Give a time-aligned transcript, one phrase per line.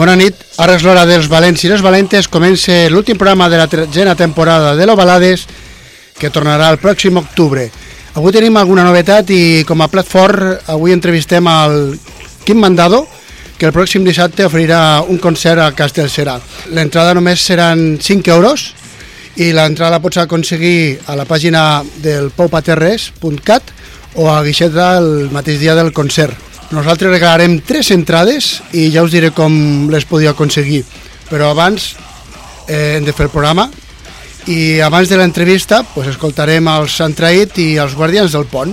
[0.00, 2.24] Bona nit, ara és l'hora dels valents i les valentes.
[2.32, 5.42] Comença l'últim programa de la tretzena temporada de l'Ovalades,
[6.16, 7.66] que tornarà el pròxim octubre.
[8.16, 11.98] Avui tenim alguna novetat i com a plat fort avui entrevistem al
[12.48, 13.02] Quim Mandado,
[13.58, 16.40] que el pròxim dissabte oferirà un concert a Castellserà.
[16.72, 18.70] L'entrada només seran 5 euros
[19.36, 23.74] i l'entrada la pots aconseguir a la pàgina del poupaterres.cat
[24.16, 26.49] o a Guixeta el mateix dia del concert.
[26.70, 30.84] Nosaltres regalarem tres entrades i ja us diré com les podíeu aconseguir.
[31.26, 31.96] Però abans
[32.68, 33.66] eh, hem de fer el programa
[34.46, 38.70] i abans de l'entrevista pues, escoltarem els Santraït i els Guardians del Pont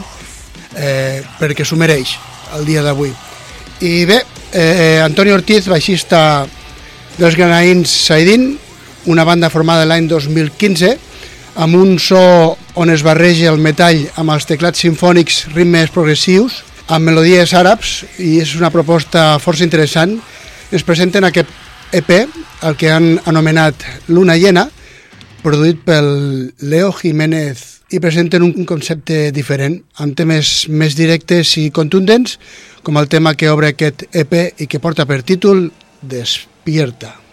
[0.78, 2.14] eh, perquè s'ho mereix
[2.58, 3.10] el dia d'avui.
[3.82, 4.22] I bé,
[4.54, 6.46] eh, Antoni Ortiz, baixista
[7.18, 8.52] dels Granaïns Saidin,
[9.10, 10.94] una banda formada l'any 2015
[11.58, 12.22] amb un so
[12.78, 18.38] on es barreja el metall amb els teclats sinfònics ritmes progressius amb melodies àrabs i
[18.42, 20.18] és una proposta força interessant.
[20.72, 21.52] Ens presenten aquest
[21.96, 22.12] EP,
[22.68, 24.68] el que han anomenat Luna Llena,
[25.44, 26.10] produït pel
[26.60, 32.36] Leo Jiménez i presenten un concepte diferent, amb temes més directes i contundents,
[32.84, 35.70] com el tema que obre aquest EP i que porta per títol
[36.02, 36.56] Despierta.
[36.68, 37.27] Despierta.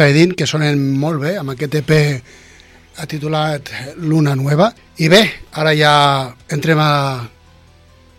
[0.00, 1.90] Saedin, que sonen molt bé, amb aquest EP
[2.96, 3.68] ha titulat
[4.00, 4.70] Luna Nueva.
[4.96, 5.18] I bé,
[5.60, 5.92] ara ja
[6.48, 7.20] entrem a,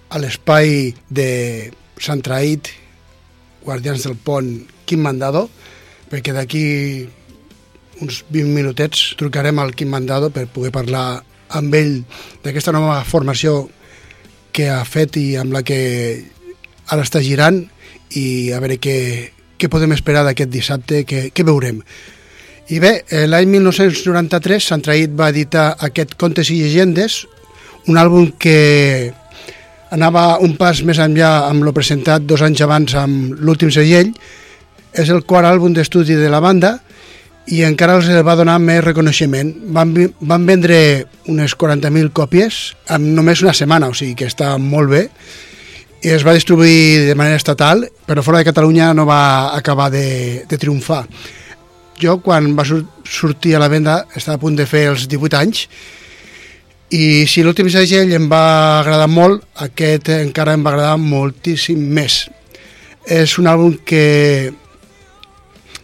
[0.06, 1.26] a l'espai de
[1.98, 2.70] Sant Traït,
[3.66, 4.52] Guardians del Pont,
[4.86, 5.48] Quim Mandado,
[6.12, 6.62] perquè d'aquí
[8.06, 12.04] uns 20 minutets trucarem al Quim Mandado per poder parlar amb ell
[12.46, 13.72] d'aquesta nova formació
[14.54, 15.82] que ha fet i amb la que
[16.94, 17.64] ara està girant
[18.14, 18.98] i a veure què,
[19.62, 21.84] què podem esperar d'aquest dissabte, què, què veurem.
[22.72, 27.26] I bé, eh, l'any 1993 Sant Traït va editar aquest Contes i llegendes,
[27.92, 29.12] un àlbum que
[29.92, 34.14] anava un pas més enllà amb lo presentat dos anys abans amb l'últim segell.
[34.92, 36.78] És el quart àlbum d'estudi de la banda
[37.52, 39.52] i encara els va donar més reconeixement.
[39.76, 40.78] Van, van vendre
[41.32, 42.62] unes 40.000 còpies
[42.96, 45.06] en només una setmana, o sigui que està molt bé
[46.02, 50.44] i es va distribuir de manera estatal, però fora de Catalunya no va acabar de,
[50.50, 51.04] de triomfar.
[52.02, 55.38] Jo, quan va sur sortir a la venda, estava a punt de fer els 18
[55.38, 55.68] anys,
[56.92, 62.26] i si l'últim segell em va agradar molt, aquest encara em va agradar moltíssim més.
[63.06, 64.52] És un àlbum que,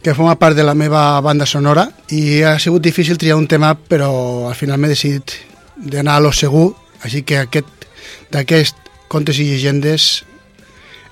[0.01, 3.75] que forma part de la meva banda sonora i ha sigut difícil triar un tema,
[3.77, 5.37] però al final m'he decidit
[5.77, 6.71] d'anar a lo segur,
[7.05, 7.87] així que aquest
[8.33, 10.23] d'aquest contes i llegendes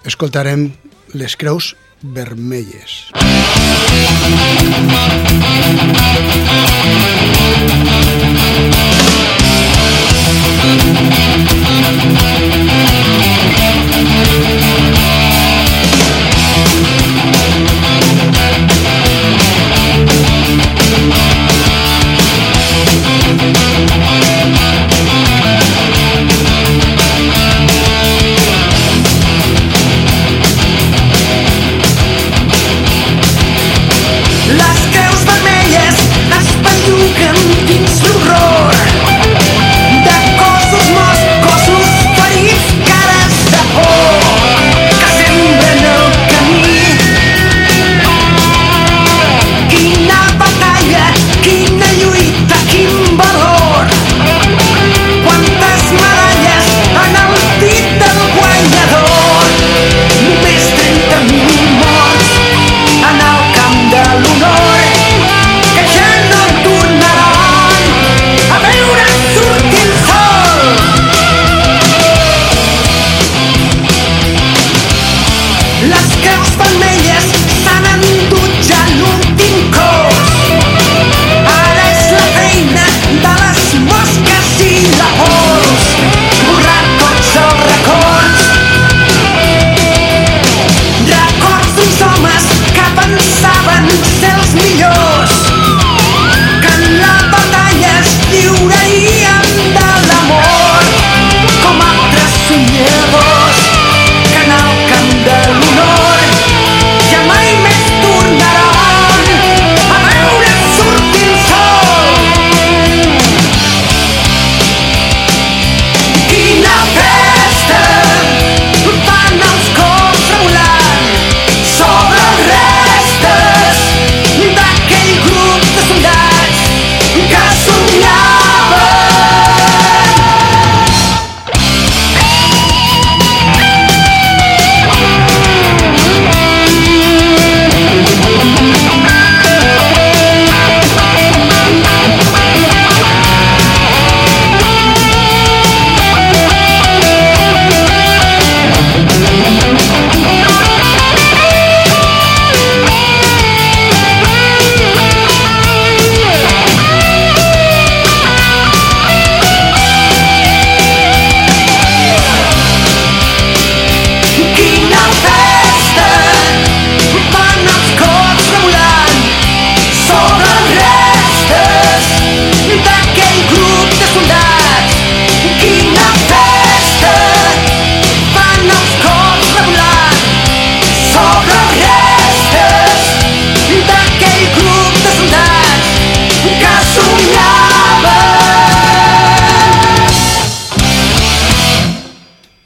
[0.05, 0.69] escoltarem
[1.13, 3.09] les creus vermelles.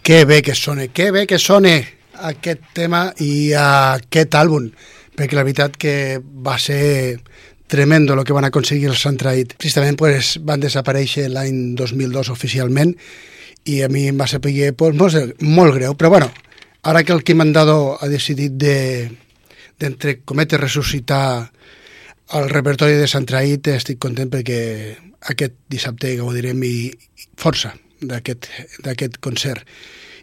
[0.09, 1.75] Que bé que sona, que bé que sona
[2.25, 4.63] aquest tema i aquest àlbum,
[5.13, 7.19] perquè la veritat que va ser
[7.69, 9.51] tremendo el que van aconseguir els Centraït.
[9.61, 12.95] Tristament pues, van desaparèixer l'any 2002 oficialment
[13.69, 16.31] i a mi em va saber pues, molt, molt greu, però bueno,
[16.81, 18.77] ara que el Quim Mandado ha decidit de,
[19.77, 21.51] d'entre cometes ressuscitar
[22.33, 24.57] el repertori de Sant Traït estic content perquè
[25.29, 26.73] aquest dissabte gaudirem i
[27.37, 29.65] força d'aquest concert.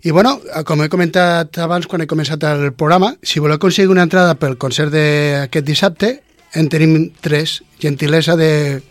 [0.06, 4.04] I bueno, com he comentat abans quan he començat el programa, si voleu aconseguir una
[4.06, 6.12] entrada pel concert d'aquest dissabte,
[6.54, 8.83] en tenim tres, gentilesa de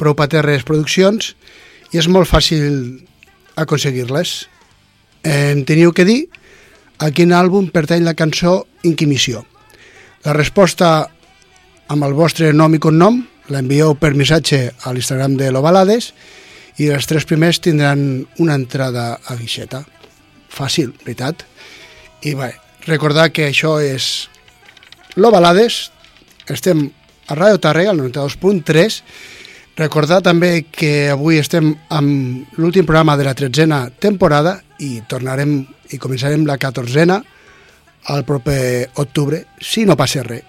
[0.00, 1.34] Prou Paterres Produccions,
[1.92, 3.04] i és molt fàcil
[3.60, 4.32] aconseguir-les.
[5.24, 6.20] En teniu que dir
[6.98, 9.44] a quin àlbum pertany la cançó Inquimissió.
[10.24, 11.10] La resposta
[11.92, 13.20] amb el vostre nom i cognom,
[13.52, 16.14] l'envieu per missatge a l'Instagram de l'Ovalades i
[16.90, 19.84] els tres primers tindran una entrada a guixeta.
[20.50, 21.44] Fàcil, veritat?
[22.26, 22.50] I bé,
[22.86, 24.28] recordar que això és
[25.16, 25.90] l'Ovalades,
[26.50, 26.88] estem
[27.28, 29.00] a Radio Tàrrega, al 92.3,
[29.74, 35.98] Recordar també que avui estem amb l'últim programa de la tretzena temporada i tornarem i
[35.98, 37.16] començarem la catorzena
[38.14, 40.44] al proper octubre, si no passa res.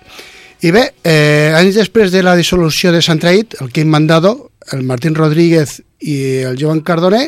[0.64, 4.84] I bé, eh, anys després de la dissolució de Sant Traït, el Quim Mandado, el
[4.88, 7.28] Martín Rodríguez i el Joan Cardoner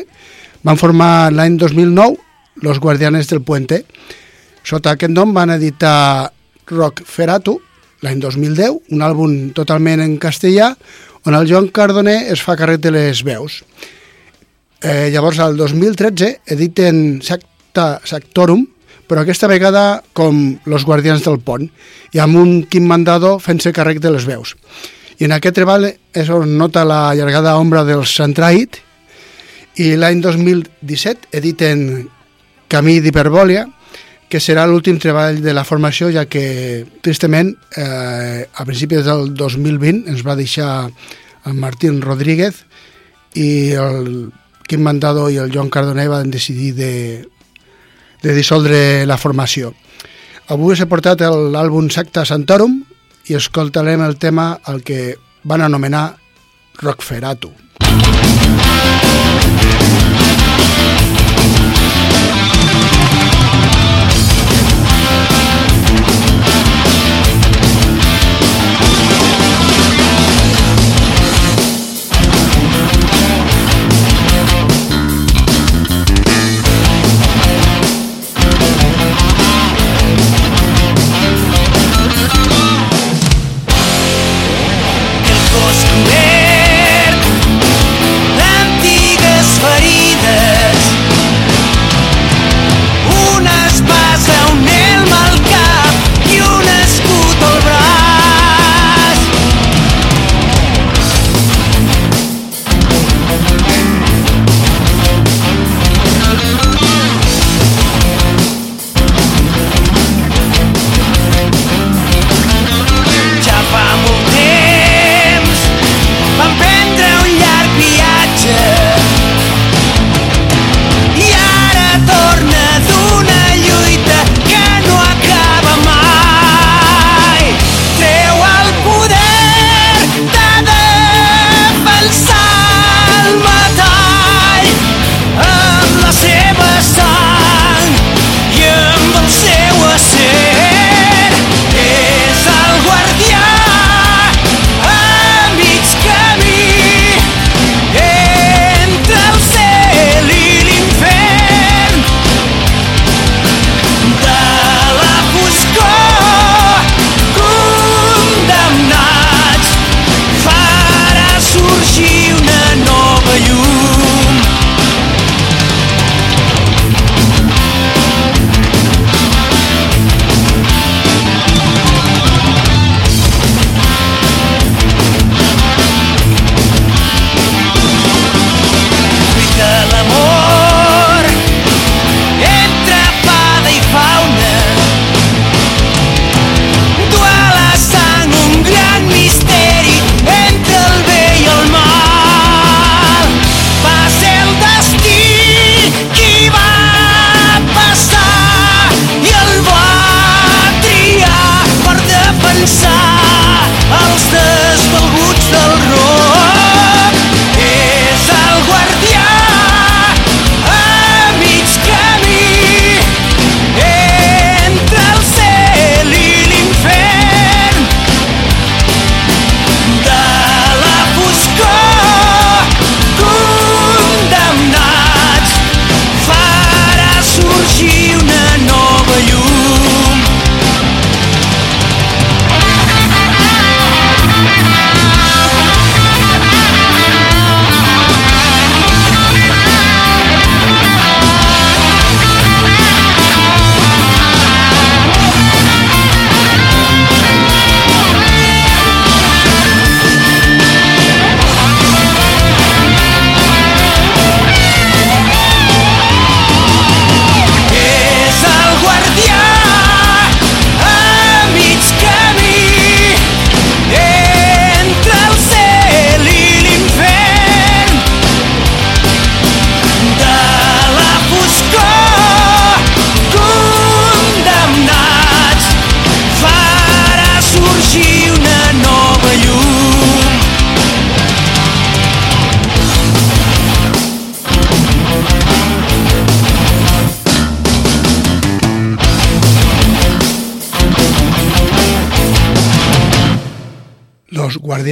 [0.64, 2.16] van formar l'any 2009
[2.62, 3.84] Los Guardianes del Puente.
[4.64, 6.32] Sota aquest nom van editar
[6.72, 7.58] Rock Feratu
[8.02, 10.72] l'any 2010, un àlbum totalment en castellà,
[11.26, 13.62] on el Joan Cardoner es fa càrrec de les veus.
[14.80, 18.64] Eh, llavors, al 2013, editen Sacta Sactorum,
[19.08, 21.68] però aquesta vegada com Los Guardians del Pont,
[22.12, 24.54] i amb un Quim Mandado fent-se càrrec de les veus.
[25.18, 28.78] I en aquest treball és on nota la llargada ombra del Centrait,
[29.78, 32.08] i l'any 2017 editen
[32.68, 33.64] Camí d'Hiperbòlia,
[34.28, 40.10] que serà l'últim treball de la formació, ja que, tristament, eh, a principis del 2020
[40.12, 40.90] ens va deixar
[41.48, 42.60] el Martín Rodríguez
[43.40, 44.28] i el
[44.68, 46.92] Quim Mandado i el Joan Cardoner van decidir de,
[48.22, 49.72] de dissoldre la formació.
[50.48, 52.80] Avui us he portat l'àlbum Secta Santorum
[53.28, 56.06] i escoltarem el tema al que van anomenar
[56.80, 57.52] Rockferatu.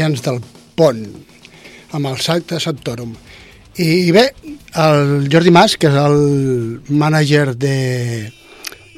[0.07, 0.41] Guardians del
[0.77, 1.01] Pont,
[1.97, 3.15] amb el Salta Santorum.
[3.77, 4.29] I, bé,
[4.79, 8.31] el Jordi Mas, que és el mànager de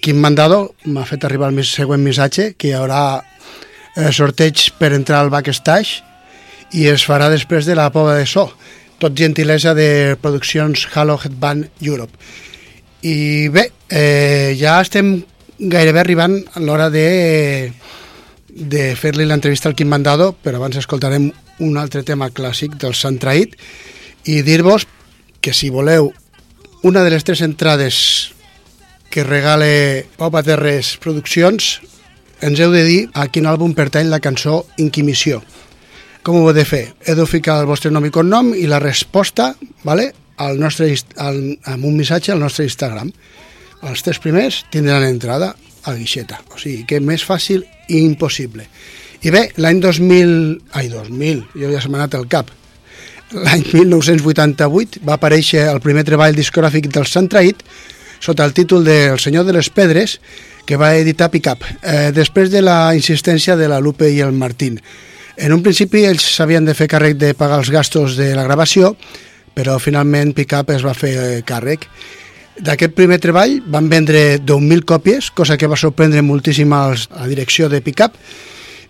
[0.02, 3.22] Quim Mandado, m'ha fet arribar el següent missatge, que hi haurà
[3.96, 6.04] eh, sorteig per entrar al backstage
[6.76, 8.50] i es farà després de la prova de so,
[9.00, 12.12] tot gentilesa de produccions Halo Headband Europe.
[13.00, 15.22] I bé, eh, ja estem
[15.58, 17.72] gairebé arribant a l'hora de,
[18.58, 21.30] de fer-li l'entrevista al Quim Mandado, però abans escoltarem
[21.62, 23.54] un altre tema clàssic del Sant Traït
[24.26, 24.86] i dir-vos
[25.40, 26.12] que si voleu
[26.82, 28.34] una de les tres entrades
[29.10, 31.78] que regale Pau Paterres Produccions
[32.44, 35.40] ens heu de dir a quin àlbum pertany la cançó Inquimissió.
[36.22, 36.84] Com ho heu de fer?
[37.06, 39.54] Heu de ficar el vostre nom i cognom i la resposta
[39.86, 43.10] vale, al nostre, al, amb un missatge al nostre Instagram.
[43.88, 45.54] Els tres primers tindran entrada
[45.88, 46.40] a guixeta.
[46.54, 48.68] O sigui, que més fàcil i impossible.
[49.22, 50.32] I bé, l'any 2000...
[50.78, 52.52] Ai, 2000, jo ja se m'ha anat el cap.
[53.34, 57.64] L'any 1988 va aparèixer el primer treball discogràfic del Sant Traït
[58.20, 60.18] sota el títol de El senyor de les pedres
[60.66, 64.80] que va editar Picap, eh, després de la insistència de la Lupe i el Martín.
[65.36, 68.96] En un principi ells s'havien de fer càrrec de pagar els gastos de la gravació,
[69.54, 71.86] però finalment Picap es va fer eh, càrrec.
[72.58, 77.30] D'aquest primer treball van vendre 10.000 còpies, cosa que va sorprendre moltíssim als, a la
[77.30, 78.16] direcció de Picap,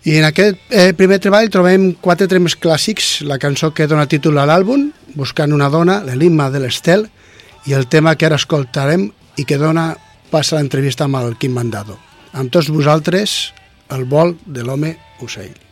[0.07, 4.39] i en aquest eh, primer treball trobem quatre temes clàssics, la cançó que dona títol
[4.39, 7.07] a l'àlbum, Buscant una dona, l'enigma de l'Estel,
[7.65, 9.07] i el tema que ara escoltarem
[9.41, 9.91] i que dona
[10.29, 11.97] passa l'entrevista amb el Quim Mandado.
[12.33, 13.39] Amb tots vosaltres,
[13.89, 15.68] el vol de l'home ocell.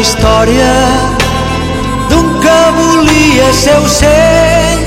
[0.00, 0.74] Història
[2.08, 4.84] d'un que volia ser ocell,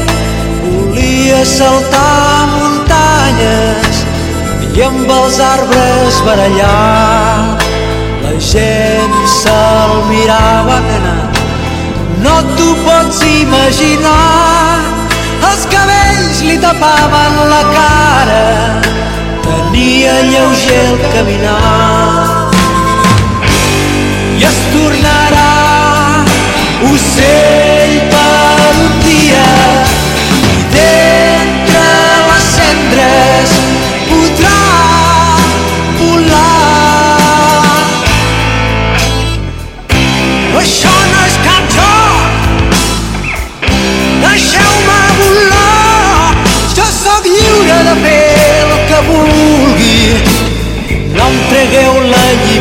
[0.64, 4.02] volia saltar muntanyes
[4.74, 7.60] i amb els arbres barallar.
[8.24, 11.30] La gent se'l mirava anar,
[12.26, 14.82] no t'ho pots imaginar.
[15.52, 18.46] Els cabells li tapaven la cara,
[19.46, 22.23] tenia lleuger el caminar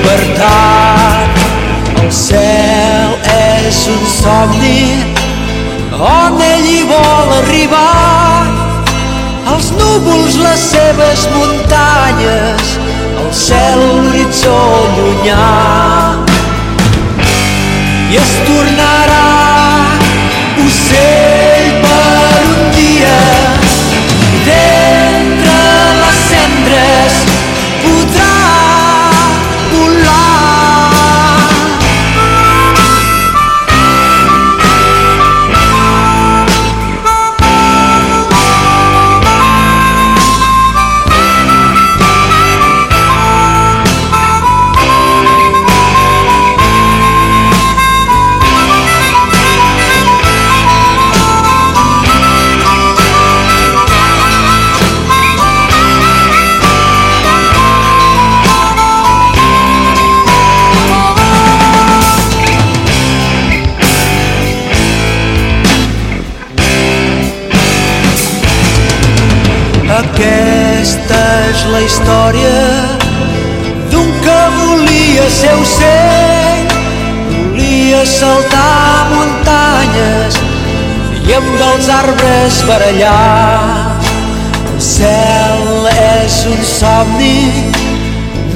[0.02, 1.40] llibertat.
[2.02, 4.82] El cel és un somni
[5.98, 8.46] on ell hi vol arribar.
[9.52, 12.76] Els núvols, les seves muntanyes,
[13.22, 14.58] el cel, l'horitzó
[14.96, 15.44] llunyà.
[18.12, 19.31] I es tornarà
[82.02, 83.98] arbres barallar.
[84.72, 87.70] El cel és un somni,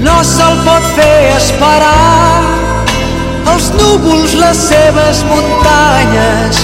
[0.07, 2.43] no se'l pot fer esperar.
[3.53, 6.63] Els núvols, les seves muntanyes,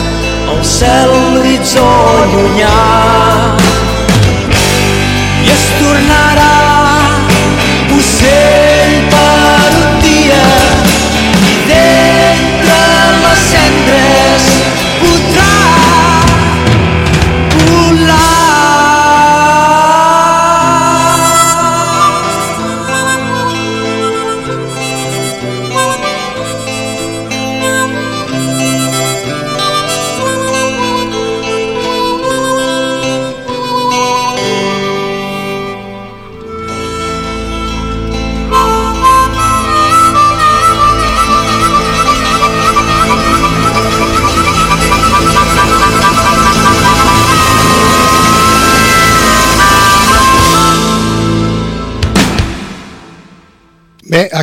[0.55, 1.90] el cel, l'horitzó
[2.35, 2.79] llunyà.
[5.42, 6.51] I es tornarà
[7.99, 9.32] ocell per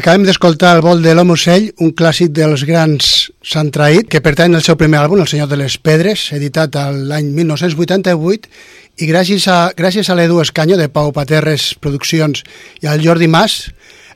[0.10, 4.56] acabem d'escoltar el vol de l'Home Ocell, un clàssic dels grans Sant Traït, que pertany
[4.58, 8.50] al seu primer àlbum, El senyor de les pedres, editat l'any 1988,
[8.98, 12.42] i gràcies a, gràcies a l'Edu Escanyo de Pau Paterres Produccions
[12.82, 13.70] i al Jordi Mas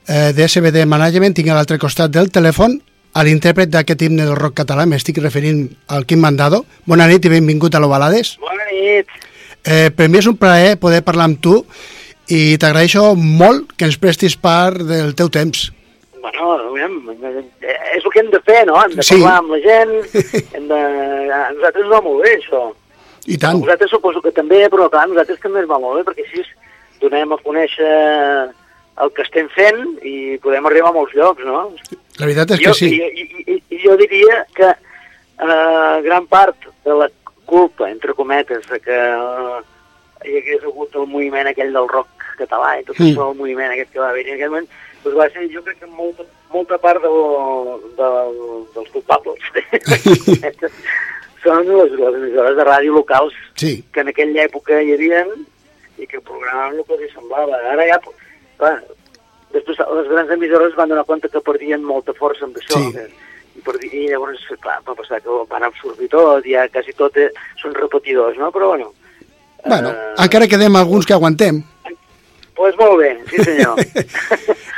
[0.08, 2.74] eh, de SBD Management, tinc a l'altre costat del telèfon
[3.14, 6.64] a l'intèrpret d'aquest himne del rock català, m'estic referint al Quim Mandado.
[6.90, 8.34] Bona nit i benvingut a l'Ovalades.
[8.42, 9.14] Bona nit.
[9.62, 11.60] Eh, per mi és un plaer poder parlar amb tu
[12.26, 15.68] i t'agraeixo molt que ens prestis part del teu temps.
[16.24, 17.42] Bueno, aviam, eh,
[17.98, 18.78] és el que hem de fer, no?
[18.80, 19.18] Hem de Sí.
[19.20, 19.92] parlar amb la gent,
[20.56, 20.78] hem de...
[21.36, 22.62] a nosaltres va molt bé, això.
[23.28, 23.60] I A tant.
[23.60, 26.44] vosaltres suposo que també, però clar, a nosaltres també ens va molt bé, perquè així
[27.02, 27.92] donem a conèixer
[29.04, 31.66] el que estem fent i podem arribar a molts llocs, no?
[32.20, 32.88] La veritat és jo, que sí.
[32.94, 36.56] I, i, i, i jo diria que eh, gran part
[36.86, 37.08] de la
[37.44, 39.60] culpa, entre cometes, de que eh,
[40.24, 42.08] hi hagués hagut el moviment aquell del rock
[42.38, 43.10] català i tot Mm.
[43.12, 44.68] això, el moviment aquest que va haver en aquell moment,
[45.04, 47.18] doncs va ser, jo crec que molta, molta part del,
[47.98, 48.38] del,
[48.74, 49.40] dels culpables
[51.44, 55.30] són les, les emissores de ràdio locals Sí, que en aquella època hi havien
[56.00, 57.60] i que programaven el que els semblava.
[57.70, 57.98] Ara ja,
[58.58, 58.74] clar,
[59.54, 62.80] després les grans emissores van donar compte que perdien molta força amb això.
[62.80, 62.90] Sí.
[62.96, 63.04] Que,
[63.54, 67.30] i, per, I llavors, clar, va passar que van absorbir tot, ja quasi tot eh,
[67.60, 68.50] són repetidors, no?
[68.54, 68.90] Però bueno...
[69.64, 71.62] bueno, eh, encara quedem alguns que aguantem.
[72.54, 73.80] Pues molt bé, sí senyor.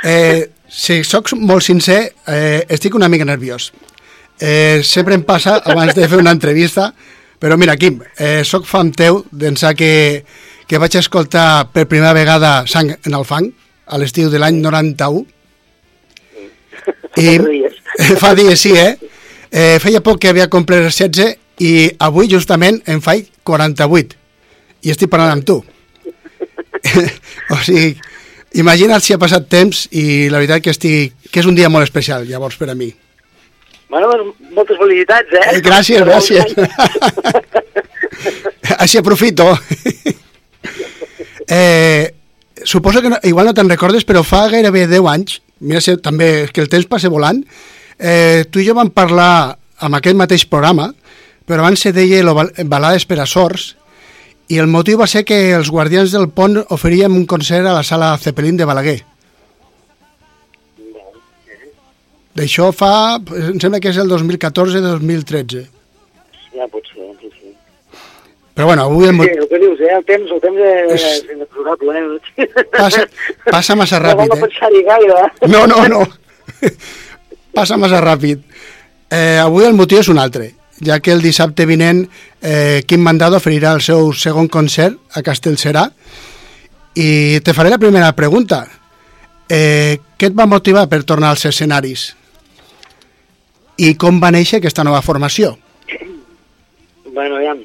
[0.07, 3.71] Eh, si sóc molt sincer, eh, estic una mica nerviós.
[4.39, 6.93] Eh, sempre em passa abans de fer una entrevista,
[7.41, 10.23] però mira, Quim, eh, sóc fan teu d'ençà que,
[10.67, 13.49] que vaig escoltar per primera vegada Sang en el fang,
[13.87, 15.25] a l'estiu de l'any 91,
[17.17, 17.37] i
[18.21, 18.97] fa dies sí, eh?
[19.51, 19.77] eh?
[19.81, 21.35] Feia poc que havia complert els 16
[21.65, 24.13] i avui justament em faig 48
[24.85, 25.63] i estic parlant amb tu.
[27.53, 27.95] o sigui,
[28.59, 31.87] imagina't si ha passat temps i la veritat que estic que és un dia molt
[31.87, 32.89] especial, llavors, per a mi.
[33.89, 35.43] Bueno, doncs, moltes felicitats, eh?
[35.55, 36.55] Eh, gràcies, gràcies.
[38.83, 39.47] Així aprofito.
[41.47, 42.13] eh,
[42.63, 46.29] suposo que no, igual no te'n recordes, però fa gairebé 10 anys, mira si també
[46.43, 47.39] és que el temps passa volant,
[47.97, 50.91] eh, tu i jo vam parlar amb aquest mateix programa,
[51.47, 52.23] però abans se deia
[52.67, 53.75] Balades per a sords,
[54.49, 57.83] i el motiu va ser que els Guardians del Pont oferíem un concert a la
[57.83, 58.99] sala Zeppelin de Balaguer.
[62.37, 65.63] D'això fa, em sembla que és el 2014-2013.
[66.53, 67.49] Ja pot ser, sí, sí.
[68.53, 69.89] Però bueno, avui el, Sí, el que dius, eh?
[69.97, 71.97] El temps, el temps és, És- inexorable,
[72.37, 72.47] eh?
[72.77, 73.07] Passa-
[73.49, 74.39] passa massa No ràpid, eh?
[74.45, 75.25] pensar-hi gaire.
[75.49, 76.05] No, no, no.
[77.57, 78.41] Passa massa ràpid.
[79.09, 80.51] Eh, avui el motiu és un altre,
[80.85, 82.03] ja que el dissabte vinent
[82.41, 85.87] eh, Quim Mandado oferirà el seu segon concert a Castellserà
[86.97, 88.63] i te faré la primera pregunta.
[89.49, 92.09] Eh, què et va motivar per tornar als escenaris?
[93.77, 95.53] I com va néixer aquesta nova formació?
[97.13, 97.59] Bueno, aviam,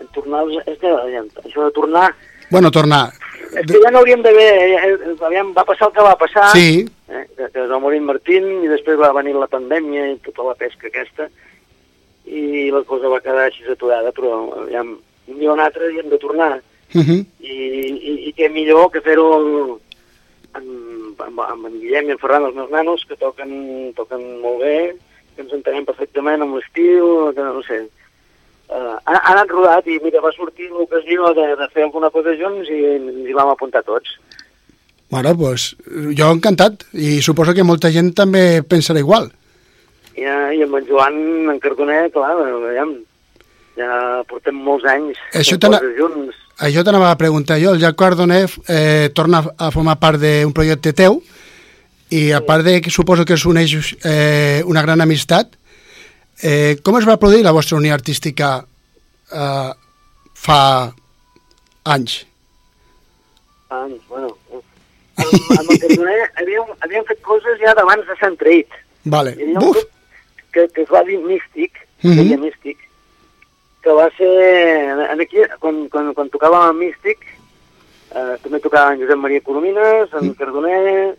[0.00, 0.40] en tornar...
[0.42, 2.08] als- És que, aviam, això de tornar...
[2.50, 3.12] Bueno, tornar...
[3.52, 4.48] És que ja no hauríem d'haver...
[4.74, 6.50] eh, Aviam, va passar el que va passar.
[6.56, 10.14] Sí, Eh, que, que es va morir Martín i després va venir la pandèmia i
[10.24, 11.26] tota la pesca aquesta
[12.26, 14.96] i la cosa va quedar així aturada, però aviam,
[15.28, 16.62] un dia o un altre hi hem de tornar.
[16.94, 17.24] uh -huh.
[17.40, 17.54] I,
[18.10, 19.26] i, i què millor que fer-ho
[20.52, 24.60] amb, amb, amb en Guillem i en Ferran, els meus nanos, que toquen, toquen molt
[24.60, 24.94] bé,
[25.34, 27.88] que ens entenem perfectament amb l'estil, que no sé.
[28.72, 32.32] Uh, han, han anat rodat i mira, va sortir l'ocasió de, de fer alguna cosa
[32.38, 34.16] junts i ens hi vam apuntar tots.
[35.12, 35.74] Bueno, pues,
[36.16, 39.28] jo encantat i suposo que molta gent també pensarà igual.
[40.16, 41.16] I, i amb en Joan,
[41.52, 42.34] en Cardoner, clar,
[42.66, 42.96] veiem,
[43.78, 45.56] ja portem molts anys Això
[45.96, 46.36] junts.
[46.60, 47.72] això t'anava a preguntar jo.
[47.72, 51.22] El Jack Cardoner eh, torna a formar part d'un projecte teu
[52.12, 55.56] i a part de que suposo que us uneix eh, una gran amistat,
[56.42, 58.58] eh, com es va produir la vostra unió artística
[59.32, 59.70] eh,
[60.34, 60.60] fa
[61.84, 62.26] anys?
[63.72, 64.36] Anys, bueno...
[65.12, 68.68] Amb, amb el Cardoner havíem, havíem fet coses ja d'abans de Sant Traït.
[69.04, 69.34] Vale.
[69.36, 69.80] Hi havia un Buf!
[69.80, 69.91] grup
[70.52, 72.10] que, que es va dir Místic, mm.
[72.12, 72.38] -hmm.
[72.38, 72.78] Místic,
[73.82, 75.10] que va ser...
[75.10, 77.18] En aquí, quan, quan, quan tocàvem amb Místic,
[78.14, 80.34] eh, també tocaven Josep Maria Coromines, en Mm.
[80.38, 81.16] Cardoner,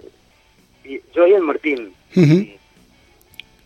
[0.85, 1.91] i jo i en Martín.
[2.15, 2.47] Mhm.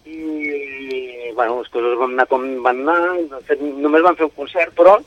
[0.05, 4.73] I, bueno, les coses van anar com van anar, fet, només van fer un concert,
[4.77, 4.97] però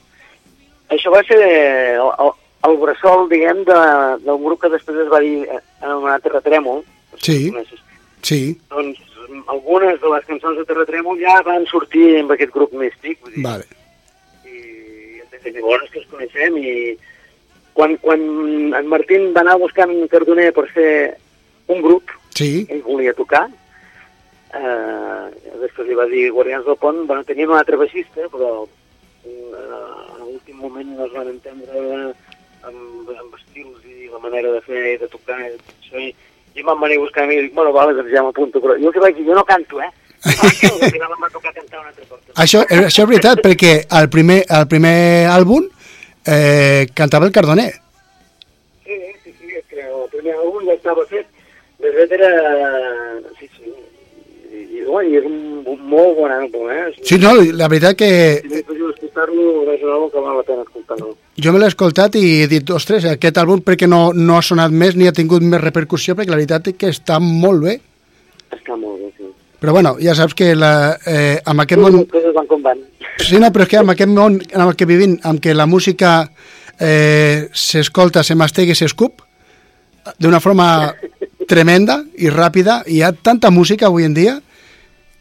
[0.90, 2.32] això va ser el, el,
[2.68, 3.78] el bressol, diguem, de,
[4.26, 6.84] del grup que després es va dir eh, anomenat Terratrèmol.
[7.16, 7.38] Sí.
[8.22, 8.98] Sí, Doncs
[9.46, 13.20] algunes de les cançons de Terratrèmol ja van sortir amb aquest grup místic.
[13.22, 13.66] Vull dir, vale.
[14.44, 16.74] I des de llavors que els coneixem i
[17.74, 18.20] quan, quan
[18.76, 20.90] en Martín va anar buscant Cardoner per fer
[21.70, 23.44] un grup, Sí, ell volia tocar,
[24.54, 25.24] eh,
[25.60, 28.50] després li va dir Guardians del Pont, bueno, tenien un altre baixista, però
[29.24, 31.82] eh, a l'últim moment no es van entendre
[32.66, 36.14] amb, amb estils i la manera de fer de tocar i tot això, i,
[36.54, 38.60] i em van venir a buscar a mi i dic, bueno, vale, doncs ja m'apunto,
[38.62, 39.90] però jo els vaig dir, jo no canto, eh?
[40.20, 40.26] Que
[42.44, 45.62] això, eh, això és veritat, perquè al primer, al primer àlbum
[46.26, 47.72] eh, cantava el Cardoner.
[48.84, 51.26] Sí, sí, sí, és que el primer àlbum ja estava fet.
[51.80, 52.30] De fet era...
[53.38, 53.66] Sí, sí.
[54.50, 56.84] I, i, bueno, i és un, un molt bon àlbum, eh?
[57.00, 58.10] Sí, no, la veritat que
[58.44, 61.08] Si no escoltar-lo, és un àlbum que val la pena escoltar-lo.
[61.42, 64.72] Jo me l'he escoltat i he dit, ostres, aquest àlbum perquè no, no ha sonat
[64.72, 67.78] més ni ha tingut més repercussió, perquè la veritat és que està molt bé.
[68.50, 69.28] Està molt bé, sí.
[69.60, 70.72] Però bueno, ja saps que la,
[71.06, 72.04] eh, amb aquest Sí, món...
[72.10, 72.84] coses van com van.
[73.20, 75.68] Sí, no, però és que amb aquest món en el que vivim, amb què la
[75.68, 76.14] música
[76.80, 79.24] eh, s'escolta, se mastega i s'escup,
[80.18, 80.94] d'una forma
[81.48, 84.38] tremenda i ràpida, i hi ha tanta música avui en dia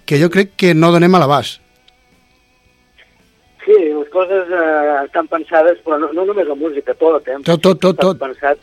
[0.07, 1.59] que jo crec que no donem a l'abast.
[3.69, 7.37] Sí, les coses eh, estan pensades, però no, no només la música, tot, eh?
[7.45, 8.17] Tot, tot, tot, tot.
[8.17, 8.57] pensat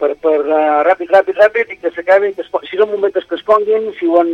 [0.00, 3.36] per, per uh, ràpid, ràpid, ràpid, i que s'acabi, que es si són momentos que
[3.36, 4.30] es ponguin, si són,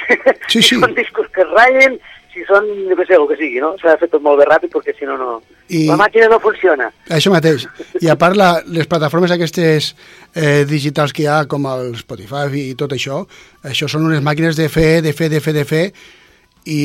[0.48, 0.78] Sí, si sí.
[0.80, 1.98] són discos que es ratllen,
[2.32, 3.74] si són, jo què sé, el que sigui, no?
[3.82, 5.34] S'ha de fer tot molt bé ràpid, perquè si no, no...
[5.68, 6.88] I- La màquina no funciona.
[7.12, 7.66] Això mateix.
[8.00, 9.90] I a part, la, les plataformes aquestes
[10.32, 13.20] eh, digitals que hi ha, com el Spotify i tot això,
[13.68, 15.84] això són unes màquines de fer, de fer, de fer, de fer,
[16.64, 16.80] i,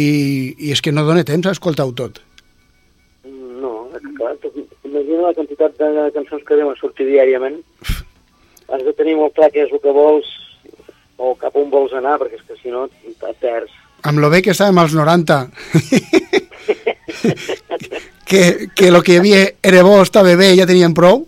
[0.67, 2.19] i és que no dona temps a escoltar-ho tot.
[4.17, 4.36] Clar,
[4.86, 7.60] imagina la quantitat de cançons que deuen sortir diàriament.
[8.67, 10.27] Has de tenir molt clar què és el que vols
[11.17, 13.73] o cap on vols anar, perquè és que si no et perds.
[14.07, 15.39] Amb lo bé que estàvem als 90,
[18.29, 21.25] que, que lo que hi havia era bo, estava bé, ja tenien prou.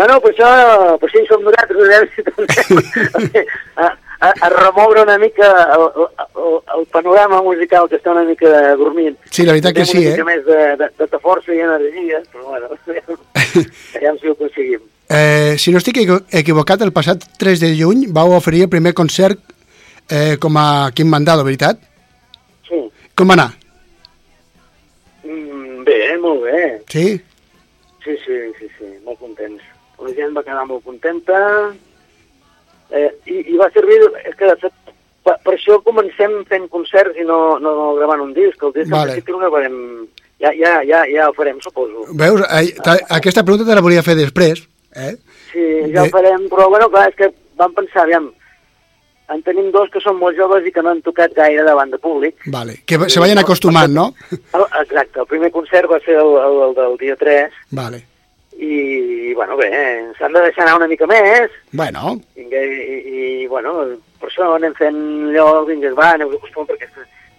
[0.00, 0.50] Bueno, per això,
[0.96, 5.86] per això hi som nosaltres, a veure si tornem a, a, remoure una mica el,
[6.04, 9.16] el, el panorama musical que està una mica dormint.
[9.30, 10.14] Sí, la veritat que sí, eh?
[10.14, 12.68] Una mica més de, de, de, força i energia, però bueno,
[13.96, 14.82] aviam si ho aconseguim.
[15.10, 18.92] Eh, si no estic equi- equivocat, el passat 3 de juny vau oferir el primer
[18.94, 19.40] concert
[20.08, 21.80] eh, com a Quim Mandado, veritat?
[22.68, 22.84] Sí.
[23.18, 23.48] Com va anar?
[25.24, 26.62] Mm, bé, molt bé.
[26.88, 27.06] Sí?
[28.04, 29.62] Sí, sí, sí, sí, molt contents.
[30.00, 31.36] La gent va quedar molt contenta
[32.92, 34.72] eh, i, i va servir, és que de fet,
[35.26, 38.62] per, per això comencem fent concerts i no, no gravant un disc.
[38.62, 39.12] El disc Vale.
[39.14, 39.78] principi el gravarem,
[40.40, 42.06] ja, ja, ja, ja ho farem, suposo.
[42.16, 42.42] Veus?
[42.84, 44.64] Ta- aquesta pregunta te la volia fer després.
[44.96, 45.14] Eh?
[45.52, 48.30] Sí, ja ho farem, però bueno, clar, és que vam pensar, aviam,
[49.30, 51.98] en tenim dos que són molt joves i que no han tocat gaire davant de
[52.02, 52.40] públic.
[52.50, 52.80] Vale.
[52.86, 54.08] Que se vayan acostumant, no?
[54.32, 58.00] El, exacte, el primer concert va ser el, el, el del dia 3 Vale.
[58.60, 59.70] I, bueno, bé,
[60.18, 63.72] s'han de deixar anar una mica més, Bueno, Vinga, i, i, bueno,
[64.20, 66.88] per això anem fent allò, vinga, va, aneu acostumant, perquè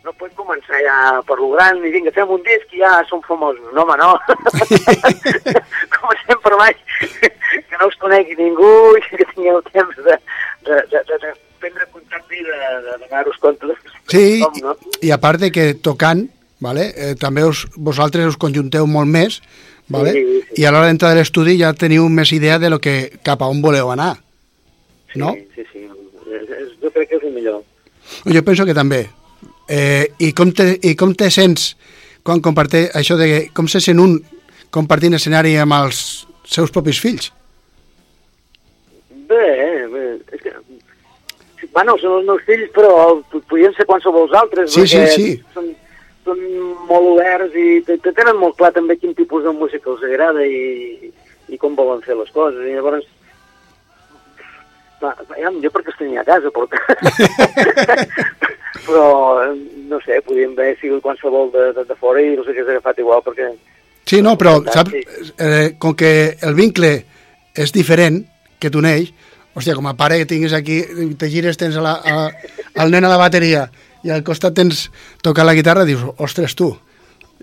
[0.01, 3.21] no pots començar ja per lo gran i vinga, fem un disc i ja som
[3.27, 3.69] famosos.
[3.75, 4.15] No, home, no.
[5.97, 6.81] Comencem per baix,
[7.53, 10.17] que no us conegui ningú i que tingueu temps de,
[10.65, 13.75] de, de, de, de prendre contacte i de, de donar-vos compte
[14.09, 14.75] sí, com, no?
[15.05, 16.25] i a part de que tocant,
[16.61, 19.41] vale, eh, també us, vosaltres us conjunteu molt més,
[19.91, 20.13] vale?
[20.15, 20.61] Sí, sí.
[20.61, 23.49] i a l'hora d'entrar a l'estudi ja teniu més idea de lo que, cap a
[23.51, 24.15] on voleu anar.
[25.15, 25.33] no?
[25.35, 25.87] Sí, sí, sí.
[26.81, 27.63] Jo crec que és el millor.
[28.25, 29.05] Jo penso que també.
[29.67, 31.75] Eh, i, com te, I com te sents
[32.23, 34.17] quan comparteix això de com se sent un
[34.73, 36.01] compartint escenari amb els
[36.47, 37.31] seus propis fills?
[39.31, 40.55] Bé, bé, és que...
[41.71, 42.91] Bueno, són els meus fills, però
[43.31, 44.73] podrien ser qualsevol altres.
[44.73, 45.27] Sí, sí, sí.
[45.55, 45.69] Són,
[46.25, 46.41] són
[46.89, 50.45] molt oberts i te- te tenen molt clar també quin tipus de música els agrada
[50.45, 51.11] i,
[51.49, 52.61] i com volen fer les coses.
[52.65, 53.07] I llavors,
[55.01, 56.67] va, ja, jo perquè els tenia a casa, però...
[58.85, 59.05] però,
[59.91, 63.23] no sé, podíem haver sigut qualsevol de, de, de fora i els hagués agafat igual
[63.25, 63.51] perquè...
[64.07, 64.95] Sí, no, però saps,
[65.37, 66.93] eh, com que el vincle
[67.53, 68.23] és diferent
[68.61, 69.11] que t'uneix,
[69.53, 70.81] hòstia, com a pare que tinguis aquí,
[71.19, 72.29] te gires, tens a la, a,
[72.81, 73.67] el nen a la bateria
[74.03, 74.89] i al costat tens
[75.21, 76.71] tocar la guitarra, dius, ostres, tu,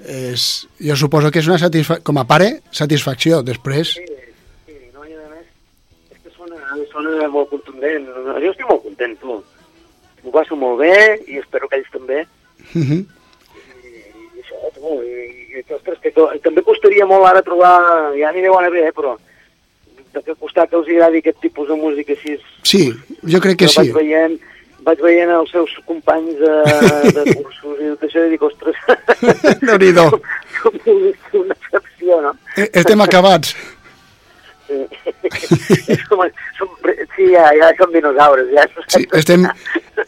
[0.06, 3.94] és, jo suposo que és una satisfacció, com a pare, satisfacció, després...
[3.98, 4.04] Sí,
[4.66, 5.46] sí, no, i a més,
[6.14, 6.58] és que sona,
[6.92, 8.06] sona molt contundent.
[8.42, 9.38] Jo estic molt content, tu.
[10.24, 10.94] M'ho passo molt bé
[11.30, 12.24] i espero que ells també.
[12.74, 13.00] Uh -huh.
[14.36, 18.42] I això, tu, i, i ostres, que to- també costaria molt ara trobar, ja n'hi
[18.42, 19.16] deu anar bé, eh, però
[20.14, 22.92] de que costar que els agradi aquest tipus de música així, Sí,
[23.24, 23.78] jo crec que jo sí.
[23.78, 24.40] vaig veient,
[24.88, 26.52] vaig veient els seus companys de,
[27.16, 28.78] de cursos i tot això i dic, ostres,
[29.68, 30.06] Déu-n'hi-do.
[30.62, 30.78] com
[31.42, 32.32] una excepció, no?
[32.56, 33.52] Eh, Estem acabats.
[34.68, 34.80] Sí,
[36.08, 36.24] som,
[36.58, 36.72] som,
[37.16, 38.66] sí ja, ja som dinosaures, ja.
[38.92, 39.46] Sí, estem,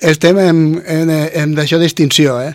[0.00, 1.12] estem en, en,
[1.42, 2.52] en d'això d'extinció, eh?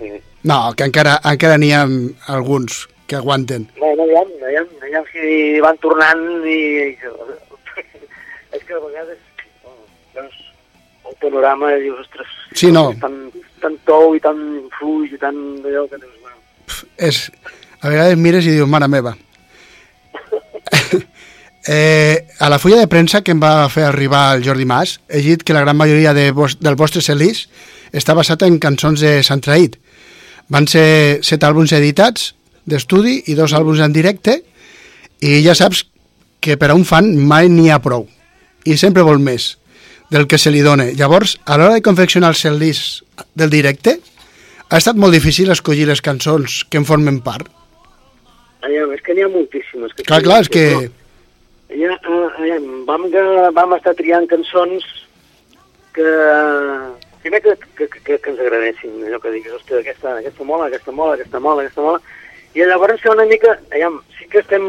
[0.00, 0.10] Sí.
[0.44, 1.86] No, que encara, encara n'hi ha
[2.34, 3.64] alguns que aguanten.
[3.78, 6.92] Bueno, aviam, aviam, aviam si van tornant i...
[8.54, 9.18] és que a vegades
[11.24, 12.90] panorama i dius, ostres, Sí, no.
[13.00, 13.16] tan,
[13.62, 14.38] tan tou i tan
[14.78, 15.34] fluix i tan
[15.64, 16.38] d'allò que dius, bueno,
[16.96, 17.26] És,
[17.80, 19.14] a vegades mires i dius, mare meva.
[21.66, 25.22] eh, a la fulla de premsa que em va fer arribar el Jordi Mas, he
[25.22, 27.48] llegit que la gran majoria de vos, del vostre celís
[27.94, 29.78] està basat en cançons de Sant Traït.
[30.52, 32.32] Van ser set àlbums editats
[32.68, 34.40] d'estudi i dos àlbums en directe
[35.24, 35.84] i ja saps
[36.44, 38.06] que per a un fan mai n'hi ha prou
[38.68, 39.54] i sempre vol més
[40.14, 40.86] del que se li dona.
[40.94, 43.02] Llavors, a l'hora de confeccionar el celís
[43.34, 43.98] del directe,
[44.70, 47.50] ha estat molt difícil escollir les cançons que en formen part.
[48.64, 49.92] aviam, és que n'hi ha moltíssimes.
[49.92, 50.62] Que Clar, clar, és que...
[51.74, 54.86] Ja, uh, aviam, vam, que- vam estar triant cançons
[55.92, 56.06] que...
[57.24, 60.92] Primer que, que, que, que ens agradessin, allò que diguis, ostres, aquesta, aquesta mola, aquesta
[60.92, 62.00] mola, aquesta mola, aquesta mola,
[62.54, 64.64] i llavors ser una mica, aviam, sí que estem...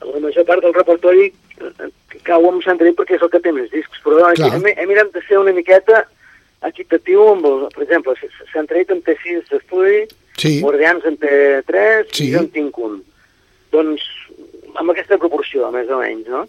[0.00, 1.26] La major part del repertori
[2.24, 4.54] cau amb Sant Traït perquè és el que té més discs, però Clar.
[4.54, 6.04] hem, hem mirat de ser una miqueta
[6.66, 8.14] equitatiu amb, el, per exemple,
[8.52, 10.06] Sant Traït en té sis d'estudi,
[10.40, 12.28] Sí, Guardians en té 3 Sí.
[12.28, 13.02] i jo en tinc un.
[13.74, 14.00] Doncs
[14.80, 16.46] amb aquesta proporció, més o menys, no?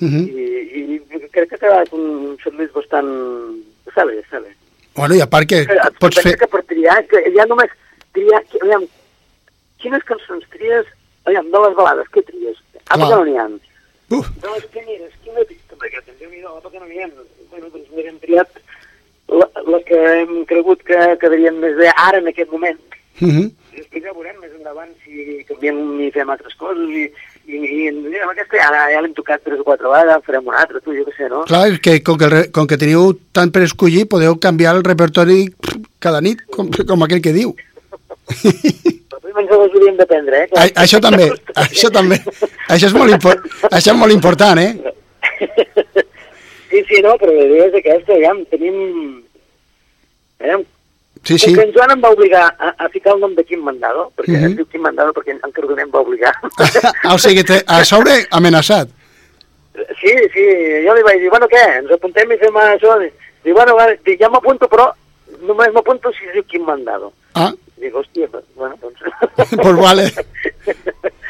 [0.00, 0.24] uh -huh.
[0.26, 3.10] I, i crec que ha quedat un servei bastant...
[3.86, 4.50] Està bé, està bé.
[4.96, 6.36] Bueno, i a part que Que, pots fer...
[6.38, 7.70] que per triar, que ja només
[8.12, 8.42] triar...
[8.50, 8.84] Que, aviam,
[9.78, 10.86] quines cançons tries?
[11.24, 12.56] Aviam, de les balades, què tries?
[12.88, 13.48] Ah, perquè no n'hi ha.
[14.12, 15.76] Uf, De les quina pista?
[15.80, 17.06] Perquè també n'hi ha, perquè no n'hi.
[17.50, 18.62] Bueno, doncs mira, hem triat
[19.32, 22.80] la, la que hem cregut que quedarien més bé ara, en aquest moment.
[23.20, 23.50] uh -huh.
[23.72, 27.04] I després ja veurem més endavant si canviem i fem altres coses i,
[27.46, 30.80] i, i, amb aquesta ja, ja l'hem tocat tres o quatre vegades, farem una altra,
[30.80, 31.44] tu, jo què sé, no?
[31.44, 34.84] Clar, és que com que, el com que teniu tant per escollir, podeu canviar el
[34.84, 35.54] repertori
[35.98, 37.56] cada nit, com, com aquell que diu.
[38.28, 40.48] Però primer ens les hauríem d'aprendre, eh?
[40.52, 41.30] A, això també,
[41.64, 42.20] això també.
[42.68, 43.40] Això és molt, impor
[43.70, 44.74] això és molt important, eh?
[46.72, 48.76] Sí, sí, no, però la idea és aquesta, ja tenim...
[50.40, 50.62] Aviam,
[51.22, 51.52] Sí, sí.
[51.54, 54.32] que en Joan em va obligar a, a ficar el nom de Quim Mandado, perquè
[54.32, 54.44] uh Mhm.
[54.44, 54.50] -huh.
[54.50, 56.32] es diu Quim Mandado perquè en Cardoner em va obligar.
[57.04, 58.88] Ah, o sigui, te, a sobre amenaçat.
[60.00, 60.44] Sí, sí,
[60.86, 62.98] jo li vaig dir, bueno, què, ens apuntem i fem això?
[63.44, 64.90] Dic, bueno, va, dic, ja m'apunto, però
[65.42, 67.12] només m'apunto si es diu Quim Mandado.
[67.34, 68.98] Ah, Dic, hòstia, bueno, doncs...
[69.62, 70.10] pues vale.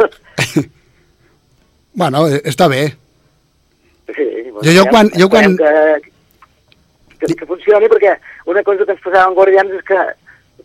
[1.92, 2.84] Bueno, està bé.
[4.14, 8.14] Sí, bueno, Jo- jo quan- jo quan- Que, que, que funcioni, perquè
[8.46, 9.98] una cosa que ens passava amb Guardians és que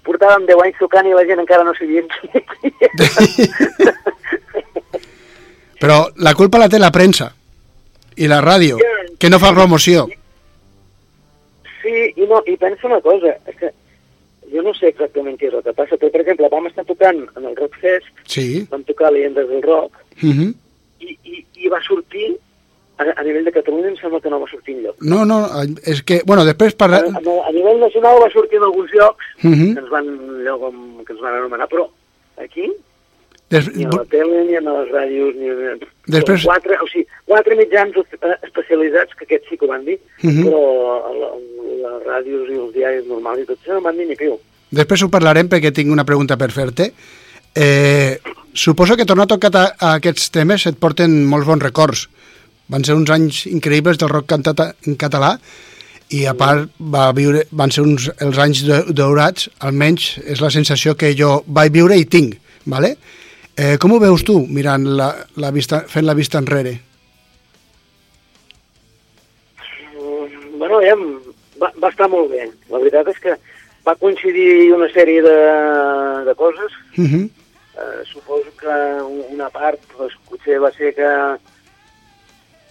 [0.06, 2.30] portàvem 10 anys tocant i la gent encara no sabia qui.
[5.82, 7.32] Però la culpa la té la premsa
[8.16, 8.78] i la ràdio,
[9.20, 10.06] que no fa promoció.
[11.82, 13.72] Sí, i, no, i pensa una cosa, és que
[14.56, 17.22] jo no sé exactament què és el que passa, però, per exemple, vam estar tocant
[17.36, 18.66] en el Rock Fest, Sí.
[18.72, 19.92] vam tocar Leyendes del Rock,
[20.24, 20.54] Uh -huh.
[21.02, 22.38] i, i, i va sortir,
[22.98, 24.96] a, a nivell de Catalunya em sembla que no va sortir enlloc.
[25.02, 25.46] No, no,
[25.84, 26.98] és que, bueno, després A, parla...
[26.98, 29.74] a, a nivell nacional va sortir en alguns llocs, Uh -huh.
[29.74, 30.06] que ens van,
[30.60, 31.90] com, que ens van anomenar, però
[32.38, 32.72] aquí
[33.50, 33.68] Des...
[33.76, 35.76] ni a la tele, ni a les ràdios, ni a...
[36.16, 37.94] Després- Quatre, o sigui, quatre mitjans
[38.44, 40.46] especialitzats, que aquests sí que ho van dir, Mhm.
[40.48, 40.62] però
[41.06, 41.30] a la,
[41.84, 44.40] les ràdios i els diaris normals i tot això no van dir ni piu.
[44.72, 46.92] Després ho parlarem perquè tinc una pregunta per fer-te.
[47.56, 48.20] Eh,
[48.54, 52.08] suposo que tornar a tocar a, a aquests temes et porten molts bons records.
[52.68, 55.36] Van ser uns anys increïbles del rock cantat en català
[56.10, 60.50] i a part va viure, van ser uns, els anys de, daurats, almenys és la
[60.50, 62.36] sensació que jo vaig viure i tinc,
[62.66, 62.96] ¿vale?
[63.56, 66.76] Eh, com ho veus tu, mirant la, la vista, fent la vista enrere?
[69.96, 70.96] Mm, Bueno, ja,
[71.62, 72.50] va, va estar molt bé.
[72.72, 73.36] La veritat és que
[73.86, 75.36] va coincidir una sèrie de,
[76.28, 76.72] de coses.
[76.98, 77.26] Uh -huh.
[77.76, 78.76] Eh, suposo que
[79.36, 81.12] una part doncs, potser va ser que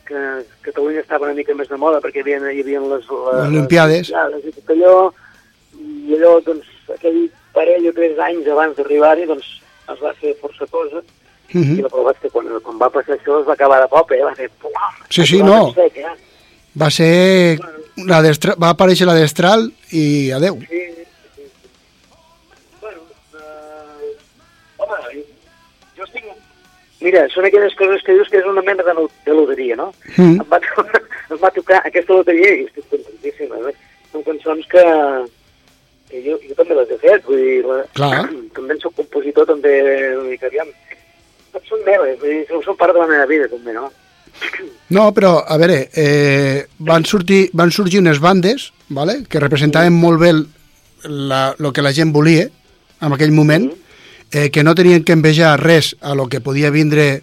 [0.04, 3.48] que Catalunya estava una mica més de moda perquè hi havia, hi havia les, les,
[3.48, 4.10] Olimpiades.
[4.10, 5.12] les, i tot allò,
[5.80, 9.46] i allò, doncs, aquell parell o tres anys abans d'arribar-hi, doncs,
[9.92, 11.02] es va fer força cosa,
[11.54, 11.82] Uh i -huh.
[11.82, 14.24] la prova és que quan, quan va passar això es va acabar de cop, eh?
[14.24, 14.50] Va fer...
[15.10, 15.72] Sí, sí, no.
[15.74, 16.14] Sec, eh?
[16.80, 17.58] Va ser...
[17.96, 18.56] La destra...
[18.58, 20.58] Va aparèixer la destral i adeu.
[20.58, 21.04] Sí, sí,
[21.36, 21.42] sí.
[22.80, 23.00] Bueno,
[23.34, 24.16] eh,
[24.78, 24.96] home,
[25.96, 26.24] jo estic...
[27.00, 28.94] Mira, són aquelles coses que dius que és una mena de,
[29.26, 29.92] de loteria, no?
[30.16, 30.40] Mm.
[30.40, 30.58] Em, va,
[31.30, 33.74] em va tocar aquesta loteria i estic contentíssim, eh?
[34.10, 34.84] Són cançons que
[36.24, 38.24] jo, jo també les he fet, vull dir, la, Clar.
[38.54, 39.74] també en soc compositor, també,
[40.14, 40.70] vull dir que aviam,
[41.68, 43.90] són meves, vull dir, són part de la meva vida, també, no?
[44.90, 49.22] No, però, a veure, eh, van, sortir, van sorgir unes bandes vale?
[49.30, 52.48] que representaven molt bé el, que la gent volia
[53.00, 53.70] en aquell moment,
[54.32, 57.22] eh, que no tenien que envejar res a lo que podia vindre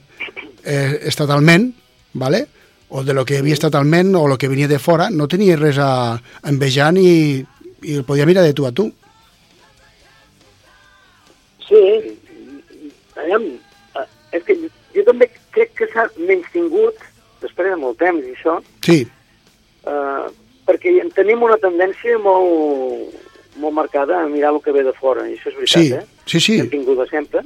[0.64, 1.72] eh, estatalment,
[2.14, 2.48] vale?
[2.92, 5.78] o de lo que havia estatalment o lo que venia de fora, no tenia res
[5.80, 7.46] a, a envejar ni,
[7.82, 8.92] i el podia mirar de tu a tu.
[11.68, 11.82] Sí,
[13.16, 13.48] aviam,
[13.96, 14.08] eh,
[14.38, 14.58] és que
[14.96, 17.00] jo també crec que s'ha menys tingut,
[17.42, 19.00] després de molt temps i això, Sí,
[19.88, 20.26] eh,
[20.68, 23.16] perquè en tenim una tendència molt,
[23.62, 26.26] molt marcada a mirar el que ve de fora, i això és veritat, sí, eh?
[26.26, 26.60] sí, sí.
[26.60, 27.44] Hem tingut de sempre,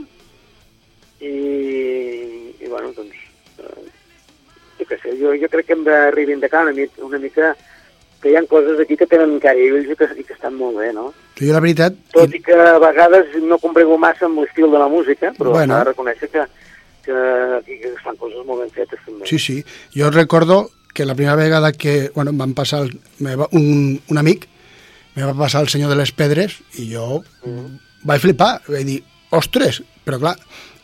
[1.22, 1.36] i,
[2.60, 3.16] i bueno, doncs,
[3.62, 3.86] eh,
[4.82, 7.56] jo sé, jo, jo crec que hem de reivindicar una, mica, una mica
[8.26, 10.89] que hi ha coses aquí que tenen carills i que, i que estan molt bé,
[10.95, 11.11] no?
[11.38, 14.88] Jo, la veritat, Tot i que a vegades no comprego massa amb l'estil de la
[14.89, 15.76] música, però Bueno.
[15.76, 16.47] s'ha de reconèixer que,
[17.05, 17.19] que
[17.67, 19.30] que es fan coses molt ben fetes també.
[19.30, 19.59] Sí, sí.
[19.93, 24.01] Jo recordo que la primera vegada que bueno, em van passar el, me va, un,
[24.09, 24.47] un amic
[25.13, 28.05] me va passar el senyor de les pedres i jo mm.
[28.09, 29.01] vaig flipar, vaig dir,
[29.36, 30.38] ostres, però clar,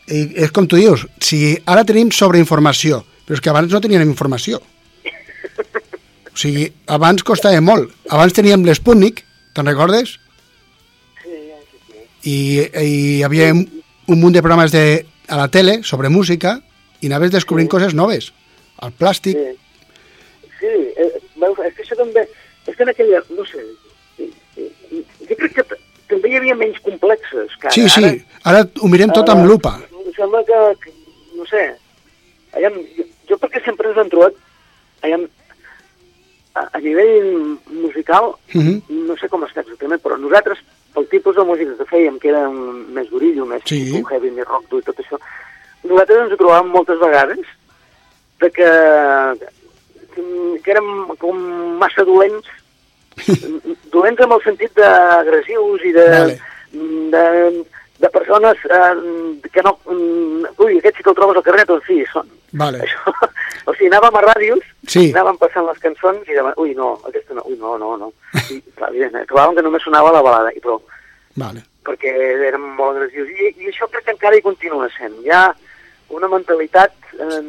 [0.06, 4.62] és com tu dius, si ara tenim sobreinformació, però és que abans no teníem informació.
[6.32, 7.90] O sigui, abans costava molt.
[8.08, 9.24] Abans teníem l'Sputnik,
[9.54, 10.14] te'n recordes?
[11.22, 12.04] Sí, sí, sí.
[12.22, 12.36] I,
[12.82, 13.66] i hi havia un,
[14.08, 16.56] un munt de programes de, a la tele sobre música
[17.02, 17.74] i anaves descobrint Sí.
[17.76, 18.32] coses noves.
[18.82, 19.52] El plàstic, Sí,
[20.58, 21.10] sí eh,
[21.42, 22.24] veus, és que això també...
[22.66, 23.20] És que en aquella...
[23.36, 23.62] No sé...
[25.28, 25.64] Jo crec que
[26.10, 27.74] també hi havia menys complexes que ara.
[27.74, 28.08] Sí, sí,
[28.48, 29.72] ara ho mirem tot amb Ara, lupa.
[30.02, 30.92] Em sembla que, que
[31.38, 31.62] no sé,
[32.56, 34.36] allà, jo, jo perquè sempre ens han trobat
[35.06, 35.18] allà,
[36.54, 38.82] a, a nivell musical, Mhm.
[39.08, 40.58] no sé com està exactament, però nosaltres,
[40.94, 43.92] pel tipus de música que fèiem, que era un, més gorillo, més Sí.
[43.92, 45.18] tipus heavy, més rock i tot això,
[45.84, 47.38] nosaltres ens ho trobàvem moltes vegades
[48.40, 48.70] de que,
[50.62, 51.38] que érem com
[51.78, 52.46] massa dolents,
[53.92, 56.38] dolents en el sentit d'agressius i de, Vale.
[57.12, 57.64] de,
[58.02, 59.76] de persones eh, que no...
[59.86, 62.28] Ui, aquest sí que el trobes al carrer, doncs sí, són.
[62.58, 62.82] Vale.
[62.84, 63.14] Això,
[63.70, 65.04] o sigui, anàvem a ràdios, Sí.
[65.14, 68.08] anàvem passant les cançons i demà, ui, no, aquesta no, ui, no, no, no.
[68.50, 70.82] I, clar, evident, eh, trobàvem que només sonava la balada, i prou,
[71.38, 71.62] Vale.
[71.86, 72.10] perquè
[72.50, 73.30] érem molt agressius.
[73.30, 75.14] I, I això crec que encara hi continua sent.
[75.24, 75.44] Hi ha
[76.12, 77.40] una mentalitat eh,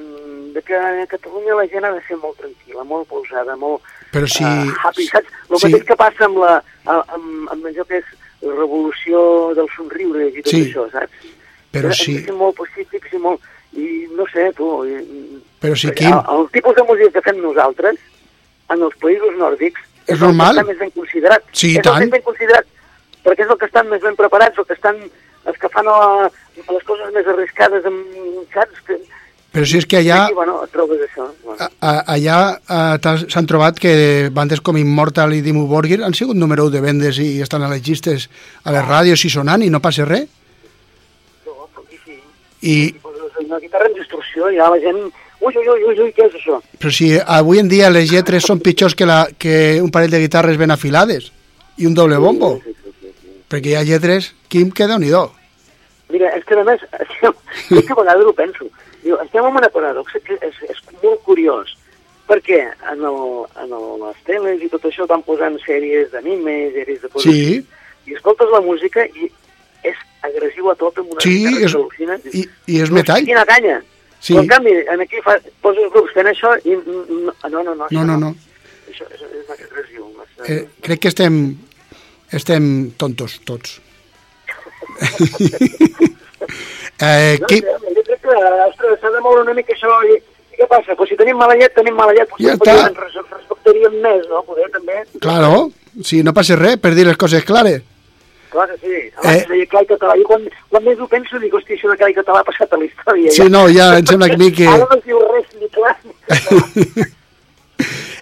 [0.53, 3.81] de que a Catalunya la gent ha de ser molt tranquil·la, molt pausada, molt
[4.13, 4.45] Però si...
[4.45, 5.33] eh, happy, saps?
[5.49, 5.65] El sí.
[5.65, 9.19] mateix que passa amb, la, amb, amb allò que és la revolució
[9.57, 10.61] dels somriures i tot Sí.
[10.69, 11.31] això, saps?
[11.73, 13.41] Però Hem si, ser molt pacífics i molt...
[13.73, 14.67] I no sé, tu...
[14.85, 17.95] i- però si Quim, el, el tipus de música que fem nosaltres,
[18.69, 20.53] en els països nòrdics, És el normal.
[20.55, 21.43] que està més ben considerat.
[21.53, 22.03] Sí, és tant.
[22.03, 22.67] el ben considerat,
[23.23, 24.99] perquè és el que estan més ben preparats, el que estan,
[25.47, 28.05] els que fan a, a les coses més arriscades, amb,
[28.53, 28.83] saps?
[28.85, 28.99] Que,
[29.53, 31.27] però si és que allà, Aquí, bueno, trobes això.
[31.45, 31.57] Bueno.
[31.61, 36.65] a, a, allà s'han trobat que bandes com Immortal i Dimmu Borgir han sigut número
[36.65, 38.29] 1 de vendes i estan a les llistes
[38.65, 40.25] a les ràdios i sonant i no passa res.
[41.45, 42.17] No, aquí sí.
[42.61, 45.05] I, I una guitarra en distorsió ja la gent...
[45.43, 46.61] Ui, ui, ui, ui, ui, què és això?
[46.79, 50.21] però si avui en dia les lletres són pitjors que, la, que un parell de
[50.23, 51.33] guitarres ben afilades
[51.75, 53.33] i un doble bombo, Sí, sí, sí, sí.
[53.51, 55.11] perquè hi ha lletres, Quim, que déu nhi
[56.13, 56.79] Mira, és que a més,
[57.19, 57.33] jo
[57.81, 58.69] que a vegades ho penso,
[59.03, 61.75] diu, estem en una paradoxa que és, és molt curiós,
[62.27, 62.59] perquè
[62.91, 63.21] en, el,
[63.63, 67.65] en el, les teles i tot això van posant sèries d'anime, sèries de coses, Sí,
[68.07, 69.29] i escoltes la música i
[69.83, 72.15] és agressiu a tot amb una sí, és, al·lucina.
[72.31, 73.25] i, i és No metall.
[73.27, 73.81] Quina canya!
[74.23, 74.31] Sí.
[74.37, 77.87] Però en canvi, en aquí fa, poses grups fent això i no, no, no.
[77.91, 78.29] No, no, no.
[78.87, 80.07] això, això és agressió.
[80.15, 81.57] massa- Eh, crec que estem,
[82.31, 83.81] estem tontos, tots.
[86.99, 88.35] eh, No, qui, jo crec que,
[88.69, 90.17] ostres, s'ha de moure una mica això i,
[90.53, 90.95] i què passa?
[90.95, 92.89] Pues si tenim mala llet, tenim mala llet, pues Ja potser està.
[92.89, 94.43] ens res- respectaríem més, no?
[94.43, 94.99] Poder també.
[95.19, 95.71] claro,
[96.03, 97.81] si no passa res, per dir les coses clares.
[98.53, 99.09] Clar que sí.
[99.17, 99.45] Abans Eh.
[99.49, 100.13] deia clar i català.
[100.15, 102.71] Jo quan, quan més ho penso dic, hòstia, això de clar i català ha passat
[102.73, 103.31] a la història.
[103.31, 104.67] Sí, no, ja em sembla que a mi que...
[104.69, 107.07] Ara no es diu res ni clar ni català.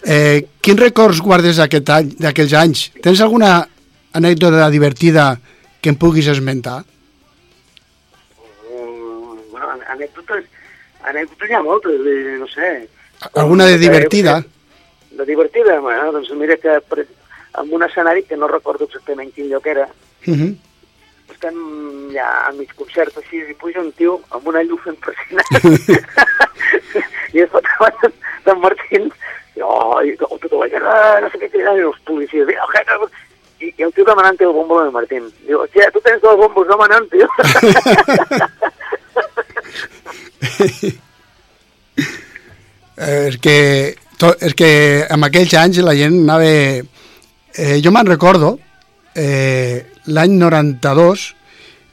[0.04, 2.86] Eh, quins records guardes d'aquest any, d'aquells anys?
[3.04, 3.68] Tens alguna
[4.18, 5.36] anècdota divertida
[5.82, 6.82] que em puguis esmentar?
[9.72, 10.46] Bueno, an- anècdotes,
[11.04, 12.88] anècdotes hi ha moltes, de, no sé.
[13.36, 14.44] Alguna de divertida?
[15.12, 17.06] De divertida, bueno, doncs mira que per,
[17.60, 19.88] en un escenari que no recordo exactament quin lloc era,
[20.28, 20.56] Uh -huh.
[21.34, 21.56] estem
[22.14, 25.48] ja a mig concert així i puja un tio amb una llufa impressionant
[27.34, 28.14] i es pot davant
[28.46, 29.12] d'en Martín
[29.56, 32.54] i, oh, i tota la ah, no sé què cridant, i els policies i,
[33.66, 36.68] i, i el tio demanant el bombo de Martín diu, hòstia, tu tens dos bombos
[36.68, 37.30] demanant, tio Eh,
[43.32, 44.72] és que, to, és que
[45.10, 46.50] en aquells anys la gent anava...
[47.52, 48.56] Eh, jo me'n recordo,
[49.16, 51.36] eh, l'any 92,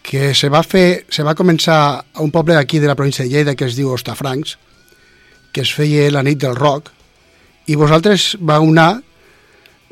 [0.08, 3.30] que se va fer, se va començar a un poble d'aquí de la província de
[3.30, 4.56] Lleida que es diu Ostafrancs,
[5.52, 6.92] que es feia la nit del rock,
[7.68, 9.02] i vosaltres vau anar,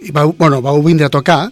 [0.01, 1.51] i vau, bueno, vau vindre a tocar,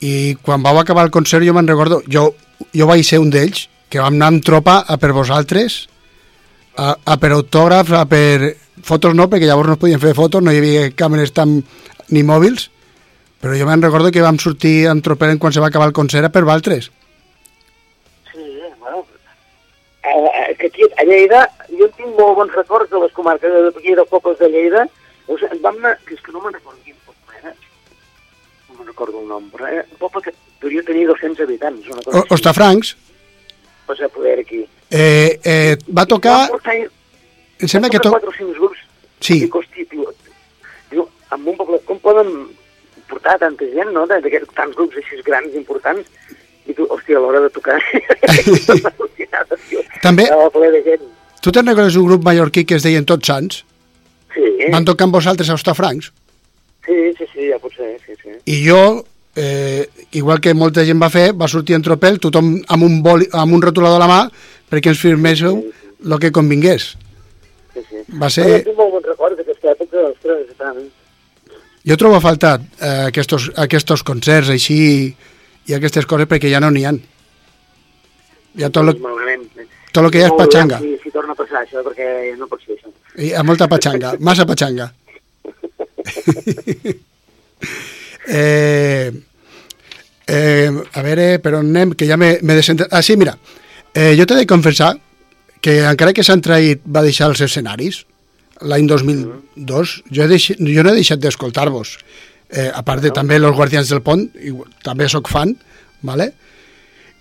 [0.00, 2.30] i quan vau acabar el concert jo me'n recordo, jo,
[2.72, 5.86] jo vaig ser un d'ells, que vam anar amb tropa a per vosaltres,
[6.76, 8.56] a, a per autògrafs, a per
[8.86, 11.60] fotos no, perquè llavors no es podien fer fotos, no hi havia càmeres tan,
[12.12, 12.68] ni mòbils,
[13.40, 16.28] però jo me'n recordo que vam sortir en tropel quan se va acabar el concert
[16.28, 16.90] a per Valtres.
[18.32, 18.46] Sí,
[18.80, 19.04] bueno,
[20.02, 23.94] eh, que aquí a Lleida, jo tinc molt bons records de les comarques de aquí
[23.94, 24.86] de pobles de Lleida.
[25.26, 27.50] O sigui, vam anar, que és que no me'n recordo quin poble era,
[28.68, 32.02] no me'n recordo el nom, però era un poble que devia tenir 200 habitants, una
[32.02, 32.94] cosa O, Ostafrancs
[33.86, 34.66] Pues a poder aquí.
[34.90, 37.98] eh, eh, va tocar, portar, em sembla que...
[37.98, 38.10] to...
[38.10, 38.18] To...
[38.18, 38.78] 4 o 5 grups.
[39.20, 39.40] Sí.
[39.40, 40.10] Dic, hòstia, tio,
[40.90, 42.28] diu, amb un poble, com poden
[43.08, 46.06] portar tanta gent, no?, d'aquests tants grups així grans, importants,
[46.66, 47.78] i tu, hòstia, a l'hora de tocar...
[50.02, 51.02] També- de gent.
[51.42, 53.60] Tu te'n recordes d'un grup mallorquí que es deien Tots Sants?
[54.34, 56.12] Sí, Van tocar amb vosaltres a Ostafrancs?
[56.86, 58.30] sí, sí, sí, ja pot ser, sí, sí.
[58.46, 59.02] I jo,
[59.36, 63.26] eh, igual que molta gent va fer, va sortir en tropel, tothom amb un, boli,
[63.32, 64.20] amb un rotulador a la mà,
[64.70, 65.58] perquè ens firméssiu
[66.04, 66.94] el que convingués.
[67.74, 67.96] sí, sí.
[68.20, 70.80] Va ser- jo tinc molt bons records d'aquesta època, ostres, tant.
[71.86, 75.14] Jo trobo a faltar eh, aquests, aquests concerts així
[75.66, 76.92] i aquestes coses perquè ja no n'hi ha.
[78.56, 79.44] Ja tot lo, Malament.
[79.92, 80.78] tot lo que hi ha és patxanga.
[80.80, 82.88] Si, si torna a passar això, perquè no pot ser això.
[83.20, 84.88] Hi ha molta patxanga, massa patxanga.
[88.28, 89.12] eh,
[90.26, 92.92] eh, a veure, per on anem, que ja m'he m'he descentrat.
[92.92, 93.36] Ah, sí, mira,
[93.94, 94.94] eh, jo t'he de confessar
[95.60, 98.04] que encara que s'han traït va deixar els escenaris
[98.62, 101.96] l'any 2002, jo, he deixat, jo no he deixat d'escoltar-vos.
[102.48, 104.52] Eh, a part de també Los Guardians del Pont, i,
[104.86, 105.56] també sóc fan,
[106.02, 106.32] ¿vale?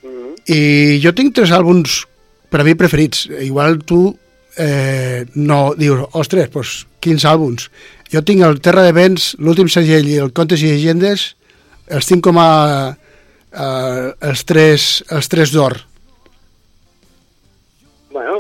[0.03, 2.03] Mm I jo tinc tres àlbums
[2.53, 3.24] per a mi preferits.
[3.41, 4.14] Igual tu
[4.62, 7.72] eh, no dius, ostres, doncs, quins àlbums?
[8.14, 11.34] Jo tinc el Terra de Vents, l'últim segell i el Contes i Llegendes,
[11.88, 12.50] els tinc com a
[13.52, 15.78] eh, els tres, els tres d'or.
[18.16, 18.38] Bueno,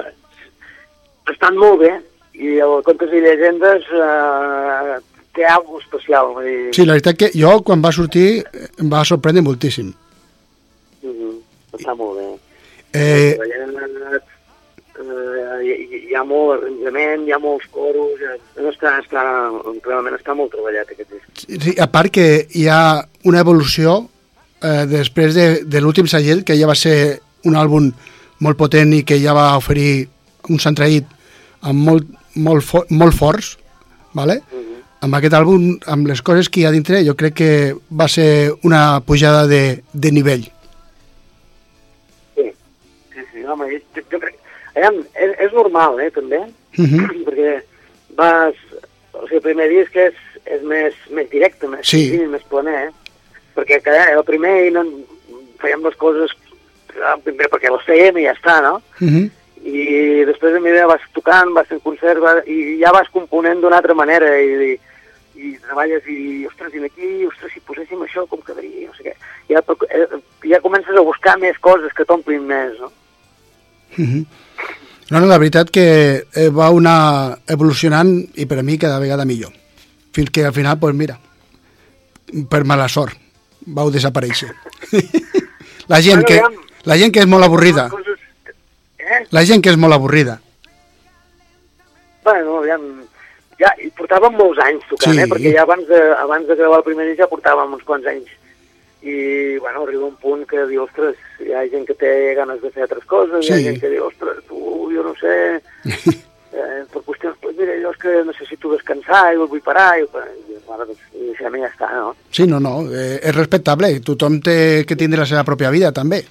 [1.31, 1.91] estan molt bé,
[2.39, 4.95] i el Contes i Llegendes eh,
[5.35, 6.33] té alguna especial.
[6.37, 8.43] Vull dir, Sí, la veritat que jo, quan va sortir,
[8.79, 9.91] em va sorprendre moltíssim.
[11.03, 11.35] Mhm,
[11.77, 12.31] està molt bé.
[12.95, 13.35] Eh,
[15.05, 15.75] eh, hi,
[16.09, 18.19] hi- ha molt arranjament, hi ha molts coros,
[18.57, 19.23] no està, està,
[19.85, 21.45] realment està molt treballat aquest disc.
[21.63, 22.81] sí, a part que hi ha
[23.25, 23.97] una evolució
[24.61, 27.91] eh, després de, de l'últim segell, que ja va ser un àlbum
[28.39, 30.07] molt potent i que ja va oferir
[30.49, 31.05] un centraït
[31.61, 33.55] amb molt, molt, fo molt forts,
[34.13, 34.41] ¿vale?
[35.05, 37.49] amb aquest àlbum, amb les coses que hi ha dintre, jo crec que
[37.93, 40.47] va ser una pujada de, de nivell.
[42.35, 42.45] Sí,
[43.13, 44.39] sí, sí home, jo, jo crec...
[44.75, 46.43] Aviam, és, és normal, eh, també,
[46.77, 47.05] Mhm.
[47.27, 47.61] perquè
[48.17, 48.55] vas...
[49.15, 50.13] O sigui, el primer disc és,
[50.45, 52.09] és més, més directe, més, Sí.
[52.09, 52.91] senzill, més planer, eh?
[53.55, 54.83] perquè que, el primer no,
[55.63, 56.33] fèiem les coses
[57.23, 58.81] primer perquè les fèiem i ja està, no?
[58.99, 59.29] Uh -huh.
[59.65, 63.77] I després a mesura vas tocant, vas fent concert va, i ja vas component d'una
[63.77, 64.79] altra manera i, i,
[65.39, 69.13] i treballes i, ostres, i aquí, ostres, si poséssim això, com quedaria, no sé què.
[69.49, 70.07] Ja, eh,
[70.43, 72.91] ja comences a buscar més coses que t'omplin més, no?
[73.97, 74.25] Mhm.
[75.11, 75.85] No, no, la veritat que
[76.33, 78.09] eh, va anar evolucionant
[78.41, 79.51] i per a mi cada vegada millor.
[80.15, 81.19] fins que al final, pues mira,
[82.49, 83.17] per mala sort,
[83.67, 84.47] vau desaparèixer.
[85.91, 86.39] la, gent que,
[86.87, 87.89] la gent que és molt avorrida.
[88.97, 89.25] Eh?
[89.35, 90.39] la gent que és molt avorrida.
[92.23, 92.85] Bueno, aviam,
[93.59, 95.19] ja hi portàvem molts anys tocant, Sí.
[95.21, 95.27] eh?
[95.29, 98.31] perquè ja abans de, abans de gravar el primer disc ja portàvem uns quants anys.
[99.05, 102.71] I, bueno, arriba un punt que diu, ostres, hi ha gent que té ganes de
[102.73, 103.53] fer altres coses, hi Sí.
[103.53, 104.34] ha gent que diu, ostres,
[105.25, 105.35] sé,
[106.55, 110.59] eh, per qüestions, pues mira, jo és que necessito descansar i vull parar, i, i
[110.67, 111.03] bueno, doncs,
[111.41, 112.13] ja està, no?
[112.31, 116.23] Sí, no, no, eh, és respectable, tothom té que tindre la seva pròpia vida, també,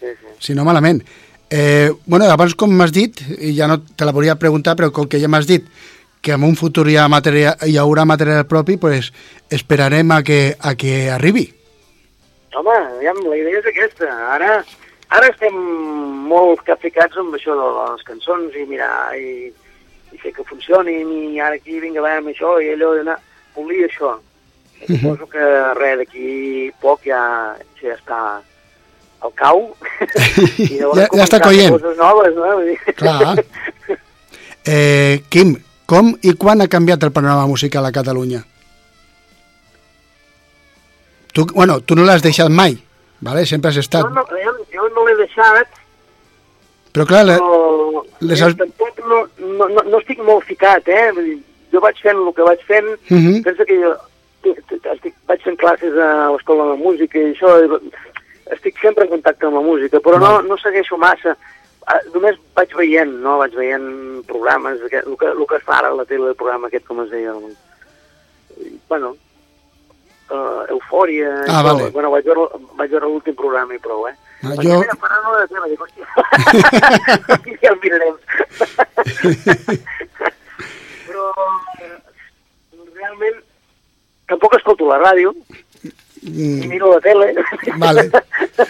[0.00, 0.34] Sí, sí.
[0.50, 1.04] si no malament.
[1.48, 5.06] Eh, bueno, abans, com m'has dit, i ja no te la volia preguntar, però com
[5.08, 5.68] que ja m'has dit
[6.20, 9.12] que en un futur hi, ha material, hi haurà material propi, pues
[9.48, 11.46] esperarem a que, a que arribi.
[12.56, 14.08] Home, aviam, la idea és aquesta.
[14.34, 14.56] Ara,
[15.10, 15.54] ara estem
[16.26, 19.52] molt capficats amb això de les cançons i mirar i,
[20.12, 23.18] i fer que funcionin i ara aquí vinga, va amb això i allò d'anar
[23.54, 24.16] polir això.
[24.82, 25.44] I Suposo que
[25.78, 27.20] res, d'aquí poc ja,
[27.80, 28.18] ja està
[29.24, 29.62] al cau.
[30.60, 31.72] I Ja- ja està coient.
[31.78, 32.50] Coses noves, no?
[32.98, 33.38] Clar.
[34.66, 35.54] Eh, Quim,
[35.86, 38.42] com i quan ha canviat el panorama musical a Catalunya?
[41.32, 42.76] Tu, bueno, tu no l'has deixat mai,
[43.20, 43.46] vale?
[43.46, 44.04] sempre has estat...
[44.10, 45.82] No, no, jo no l'he deixat,
[46.96, 49.18] Però clar, la, però les eh, tampoc no,
[49.58, 51.10] no, no, no estic molt ficat, eh?
[51.12, 51.34] Vull dir,
[51.74, 53.42] jo vaig fent el que vaig fent, Mhm.
[53.44, 53.90] pensa que jo
[54.94, 57.52] estic, vaig fent classes a l'escola de música i això,
[58.54, 61.36] estic sempre en contacte amb la música, però no, no segueixo massa.
[61.86, 63.36] Ah, Només vaig veient, no?
[63.44, 66.68] Vaig veient programes, el, que, el que es fa ara a la tele, el programa
[66.68, 67.34] aquest, com es deia,
[68.88, 69.16] bueno,
[70.30, 71.32] uh, Eufòria...
[71.46, 71.90] i Ah, vale.
[71.94, 72.46] Bueno, vaig veure,
[72.78, 74.14] vaig veure l'últim programa i prou, eh?
[74.42, 76.06] Ah, Perquè, jo- mira, parlant de la dic, hòstia,
[77.62, 78.16] ja el mirarem.
[81.06, 81.24] Però
[82.96, 83.40] realment
[84.28, 85.32] tampoc escolto la ràdio,
[86.22, 87.32] mm, miro la tele.
[87.78, 88.06] vale.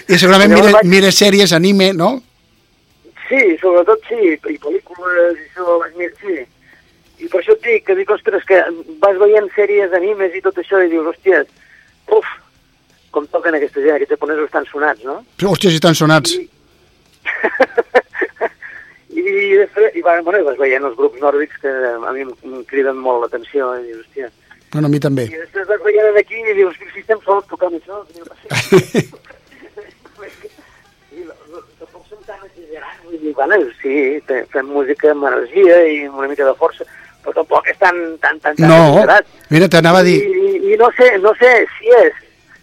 [0.09, 2.11] I segurament mire, vaig- mire sèries, anime, no?
[3.29, 6.37] Sí, sobretot sí, i pel·lícules, i això, vaig mirar, sí.
[7.27, 8.63] I per això et dic, que dic, ostres, que
[9.03, 11.43] vas veient sèries, animes i tot això, i dius, hòstia,
[12.15, 12.29] uf,
[13.11, 15.19] com toquen aquesta gent, aquests japonesos estan sonats, no?
[15.41, 16.37] Però, hòstia, si estan sonats.
[19.17, 22.33] I, I, després, i bueno, i vas veient els grups nòrdics que a mi em,
[22.69, 24.29] criden molt l'atenció, i dius, hòstia,
[24.75, 25.25] Bueno, a mi també.
[25.31, 28.29] i després vas veient aquí i dius, si estem sols tocant això, i dius,
[28.67, 29.07] sí.
[31.17, 33.95] I no, no, tampoc som tan exagerats, vull dir, bueno, sí,
[34.29, 36.85] fe- fem música amb energia i una mica de força,
[37.27, 39.27] però tampoc és tan, tan, tan, tan No, exagerat.
[39.51, 40.21] mira, t'anava a dir...
[40.23, 42.15] I, i, I no sé, no sé si és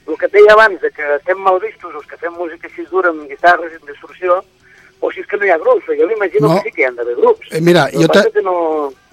[0.08, 2.84] el que et deia abans, de que estem mal vistos, els que fem música així
[2.92, 4.40] dura amb guitarres i amb distorsió,
[5.04, 6.56] o si és que no hi ha grups, jo m'imagino No.
[6.62, 7.52] que sí que hi han d'haver grups.
[7.52, 8.56] Eh, mira, El jo que te- no...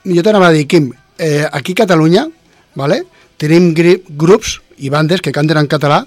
[0.07, 2.29] jo t'anava a dir, Quim, eh, aquí a Catalunya,
[2.79, 3.03] vale?
[3.41, 6.05] tenim grups i bandes que canten en català,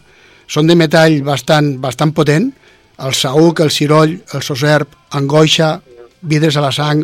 [0.48, 2.52] són de metall bastant, bastant potent,
[3.04, 4.88] el Saúc, el Ciroll, el Soserp,
[5.18, 5.82] Angoixa,
[6.22, 7.02] Vidres a la sang,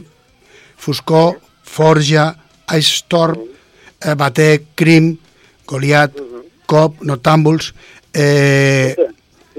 [0.78, 2.32] Foscor, Forja,
[2.78, 3.38] Ice Storm,
[4.01, 5.13] eh, Batec, Crim,
[5.70, 6.17] Goliat,
[6.70, 7.74] Cop, Notàmbuls...
[8.13, 8.95] Eh,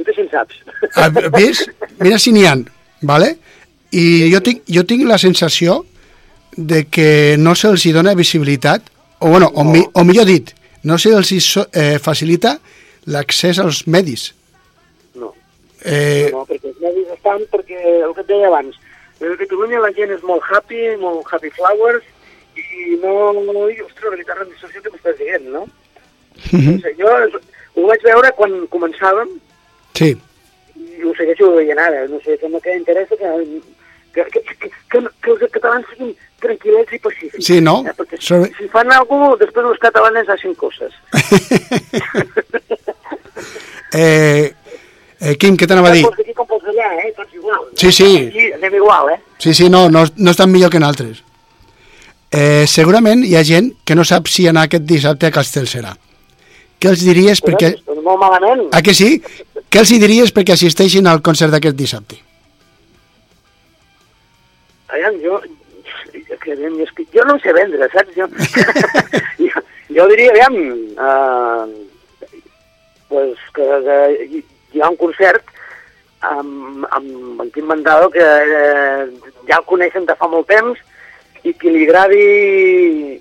[0.00, 0.56] Tu si en saps.
[0.96, 1.68] has vist?
[2.00, 2.54] Mira si n'hi ha,
[3.04, 3.34] vale?
[3.92, 5.82] I jo tinc, jo tinc la sensació
[6.56, 8.88] de que no se'ls hi dona visibilitat,
[9.20, 10.54] o, bueno, o, mi, o millor dit,
[10.88, 12.54] no se'ls hi so, eh, facilita
[13.12, 14.30] l'accés als medis.
[15.20, 15.34] No.
[15.84, 18.80] Eh, No, perquè els medis estan perquè, el que et deia abans,
[19.20, 22.04] a Catalunya la gent és molt happy, molt happy flowers,
[22.56, 23.14] i no...
[23.68, 25.66] I, ostres, la guitarra en distorsió que m'estàs dient, no?
[26.50, 26.72] Mhm.
[26.72, 27.10] No sé, jo
[27.76, 29.28] ho vaig veure quan començàvem
[29.98, 30.14] sí,
[30.80, 32.06] i ho segueixo veient ara.
[32.08, 33.30] No sé, sembla que interessa que,
[34.14, 37.44] que, que, que, que, que els catalans siguin tranquil·lets i pacífics.
[37.46, 37.80] Sí, no?
[37.86, 37.94] Eh?
[37.98, 40.96] Perquè si, Sobre- si fan alguna cosa, després els catalans hacen coses.
[43.92, 44.54] eh,
[45.20, 46.04] eh, Quim, què t'anava a dir?
[46.08, 47.10] Pots aquí com pots allà, eh?
[47.16, 47.66] Tots igual.
[47.76, 48.10] Sí, sí.
[48.26, 49.18] Aquí anem igual, eh?
[49.38, 51.22] Sí, sí, no, no, no estan millor que en altres.
[52.30, 55.94] Eh, segurament hi ha gent que no sap si anar aquest dissabte a Castellserà.
[56.80, 57.74] Què els diries perquè...
[57.84, 58.68] Doncs molt malament.
[58.72, 59.16] Ah, que sí?
[59.70, 62.16] Què els diries perquè assisteixin al concert d'aquest dissabte?
[64.90, 65.40] Aviam, jo,
[66.42, 68.16] que, és que jo no sé vendre, saps?
[68.16, 68.26] Jo,
[69.44, 69.62] jo,
[69.98, 70.56] jo diria, aviam,
[70.96, 71.68] uh,
[73.10, 74.42] pues que, que
[74.72, 75.42] hi- ha un concert
[76.20, 79.06] amb, amb en Quim Mandado que eh,
[79.48, 80.78] ja el coneixen de fa molt temps
[81.44, 83.20] i que li agradi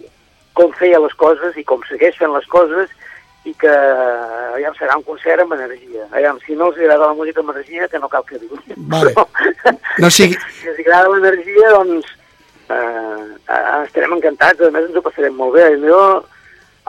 [0.53, 2.89] com feia les coses i com segueix fent les coses
[3.47, 6.03] i que aviam, serà un concert amb energia.
[6.11, 8.59] Aviam, si no els agrada la música amb energia, que no cal que digui.
[8.91, 9.13] Vale.
[10.03, 12.05] No sigui- si els agrada l'energia, doncs
[12.67, 15.69] eh, eh, estarem encantats, a més ens ho passarem molt bé.
[15.85, 16.01] Jo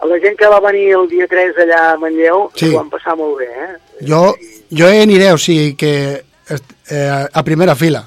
[0.09, 2.71] la gent que va venir el dia 3 allà a Manlleu Sí.
[2.73, 3.77] ho van passar molt bé, eh?
[4.09, 4.35] Jo,
[4.71, 6.23] jo hi aniré, o sigui que
[6.91, 8.05] eh, a primera fila.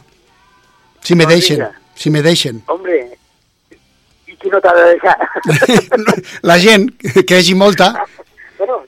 [1.03, 1.71] Si me Doncs deixen, vinga.
[1.95, 2.63] si me deixen.
[2.67, 2.97] Hombre,
[4.27, 5.17] i qui no t'ha de deixar?
[6.49, 7.93] La gent, que hi hagi molta,
[8.57, 8.81] bueno,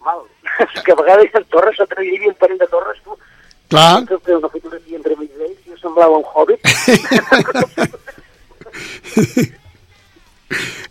[0.00, 0.18] mal.
[0.84, 3.18] Que a vegades en Torres, a hi havia un parell de Torres, tu,
[3.68, 6.60] clar, que una fotografia entre mig d'ells, jo semblava un hobbit.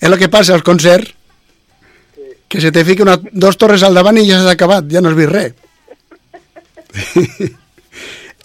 [0.04, 1.14] és el que passa als concerts,
[2.54, 5.10] que se te fica una, dos torres al davant i ja s'ha acabat, ja no
[5.10, 5.54] has vist res.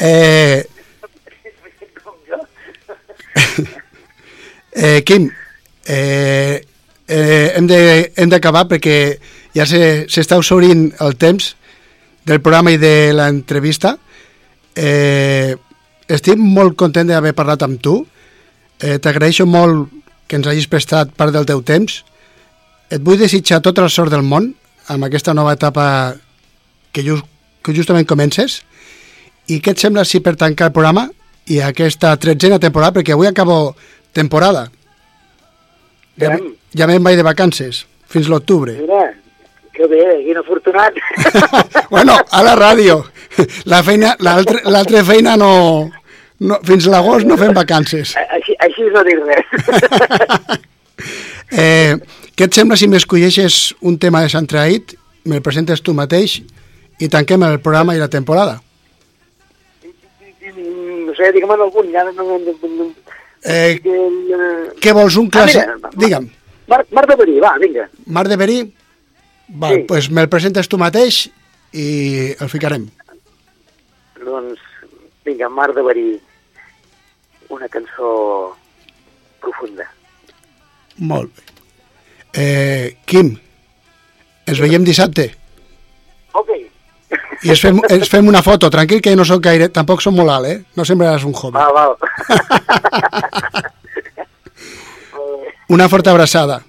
[0.01, 0.65] eh,
[4.73, 5.29] eh, Quim,
[5.87, 6.65] eh,
[7.07, 8.97] eh, hem d'acabar perquè
[9.55, 11.55] ja se- s'està exhaurint el temps
[12.25, 13.97] del programa i de l'entrevista.
[14.75, 15.57] Eh,
[16.09, 17.99] estic molt content d'haver parlat amb tu.
[18.81, 19.89] Eh, T'agraeixo molt
[20.29, 22.05] que ens hagis prestat part del teu temps.
[22.91, 24.49] Et vull desitjar tota la sort del món
[24.89, 25.85] amb aquesta nova etapa
[26.93, 27.27] que, just,
[27.63, 28.63] que justament comences.
[29.49, 31.09] I què et sembla si per tancar el programa
[31.49, 33.77] i aquesta tretzena temporada, perquè avui acabo
[34.17, 34.67] temporada.
[36.21, 36.37] Ja,
[36.77, 38.75] ja me'n vaig de vacances, fins l'octubre.
[38.81, 39.07] Mira,
[39.77, 40.97] que bé, quin afortunat.
[41.95, 43.01] bueno, a la ràdio.
[43.71, 45.53] La feina, l'altra feina no,
[46.41, 46.59] no...
[46.67, 48.17] Fins l'agost no fem vacances.
[48.19, 50.67] així, així no dic res.
[51.51, 51.97] Eh,
[52.37, 54.97] què et sembla si m'escolleixes un tema de Sant Traït,
[55.29, 56.41] me'l presentes tu mateix
[56.99, 58.61] i tanquem el programa i la temporada?
[61.09, 62.25] no sé, digue'm en algun, ja no...
[63.45, 65.63] Eh, eh, què vols, un clàssic?
[65.63, 66.29] Ah, mira, Digue'm,
[66.69, 67.87] Mar, Mar de Verí, va, vinga.
[68.07, 68.59] Mar de Verí?
[69.49, 69.85] Val, Sí.
[69.89, 71.29] pues me'l presentes tu mateix
[71.73, 72.89] i el ficarem.
[74.21, 74.61] Doncs,
[75.25, 76.09] vinga, Mar de Verí,
[77.49, 78.57] una cançó
[79.41, 79.89] profunda.
[80.99, 81.43] Molt bé.
[82.39, 83.33] Eh, Quim,
[84.47, 85.31] ens veiem dissabte
[86.37, 86.51] Ok.
[87.43, 88.69] i ens fem, ens fem una foto.
[88.71, 90.59] Tranquil que no sóc gaire, tampoc som molt alt, eh?
[90.77, 91.57] No sembraràs un hobby.
[91.59, 91.97] Val, val.
[95.69, 96.63] Una forta abraçada.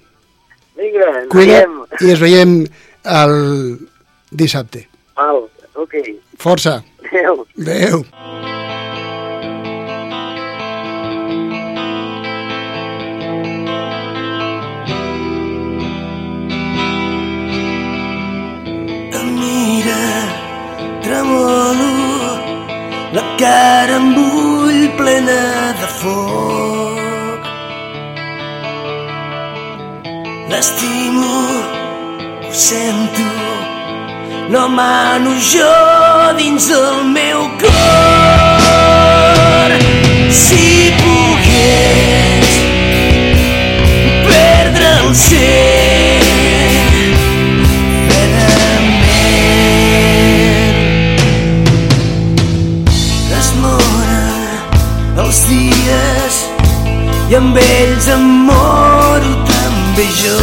[0.76, 1.76] vinga, ens Cuida't veiem.
[2.00, 2.50] i ens veiem
[3.04, 3.34] el
[4.30, 4.86] dissabte.
[5.16, 5.42] Val,
[5.74, 5.94] ok.
[6.38, 6.82] Força.
[7.10, 7.46] Adéu.
[7.60, 8.04] Adéu.
[21.10, 21.90] Tremolo,
[23.12, 25.42] la cara em bull plena
[25.80, 27.42] de foc.
[30.50, 31.32] L'estimo,
[32.46, 33.28] ho sento,
[34.50, 35.74] no mano jo
[36.38, 38.90] dins el meu cor.
[40.42, 40.66] Si
[41.02, 42.29] pogués
[55.30, 56.36] els dies
[57.30, 60.38] i amb ells em moro també jo.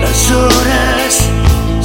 [0.00, 1.20] Les hores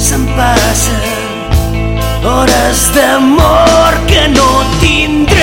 [0.06, 4.48] se'n passen hores d'amor que no
[4.80, 5.39] tindré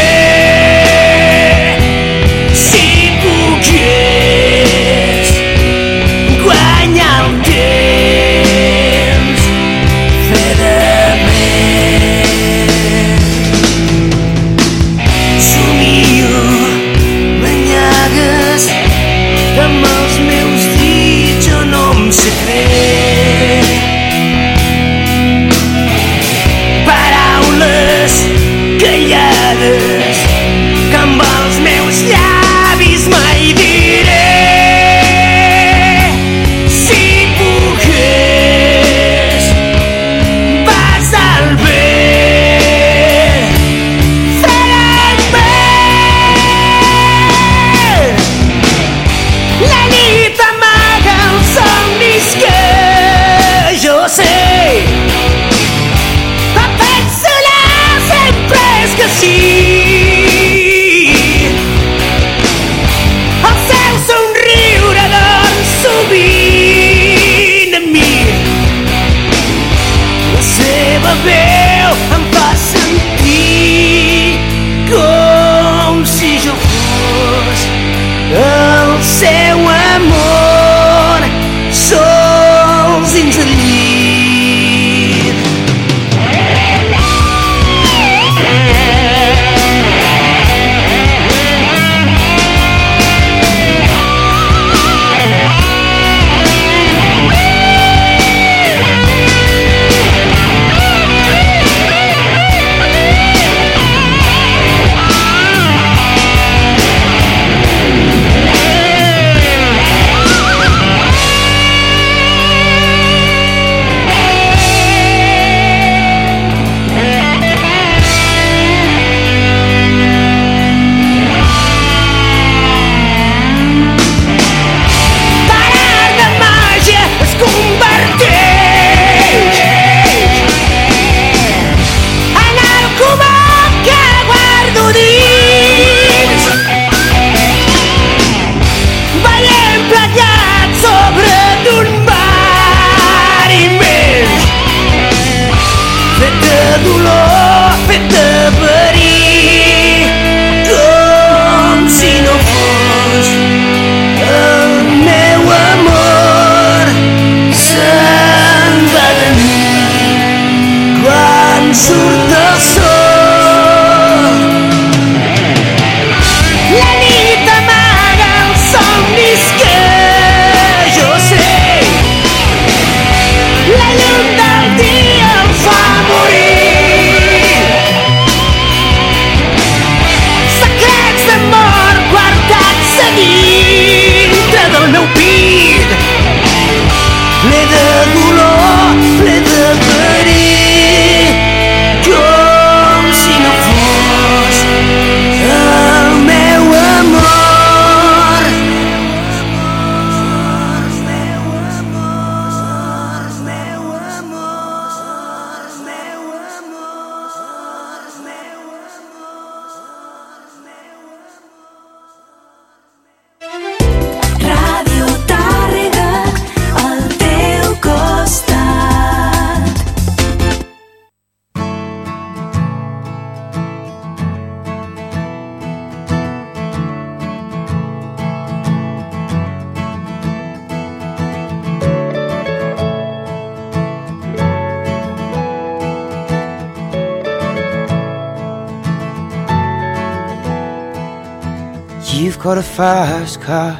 [242.58, 243.80] A fast car.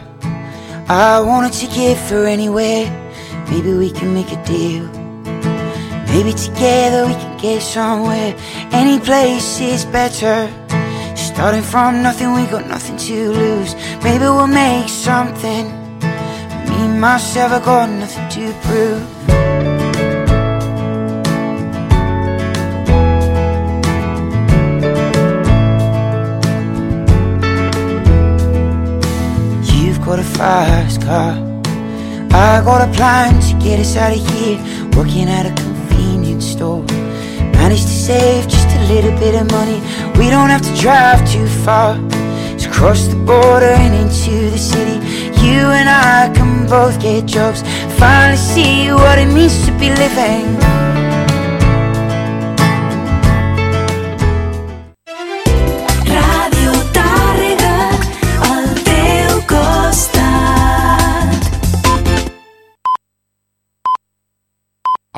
[0.88, 2.86] I wanna take it for anywhere.
[3.50, 4.86] Maybe we can make a deal.
[6.14, 8.36] Maybe together we can get somewhere.
[8.72, 10.48] Any place is better.
[11.16, 13.74] Starting from nothing, we got nothing to lose.
[14.04, 15.66] Maybe we'll make something.
[16.70, 19.17] Me, myself, I got nothing to prove.
[30.38, 31.34] Car.
[32.32, 34.60] I got a plan to get us out of here.
[34.96, 36.84] Working at a convenience store.
[37.54, 39.80] Managed to save just a little bit of money.
[40.18, 41.96] We don't have to drive too far.
[41.96, 44.98] To cross the border and into the city.
[45.44, 47.62] You and I can both get jobs.
[47.98, 50.77] Finally see what it means to be living.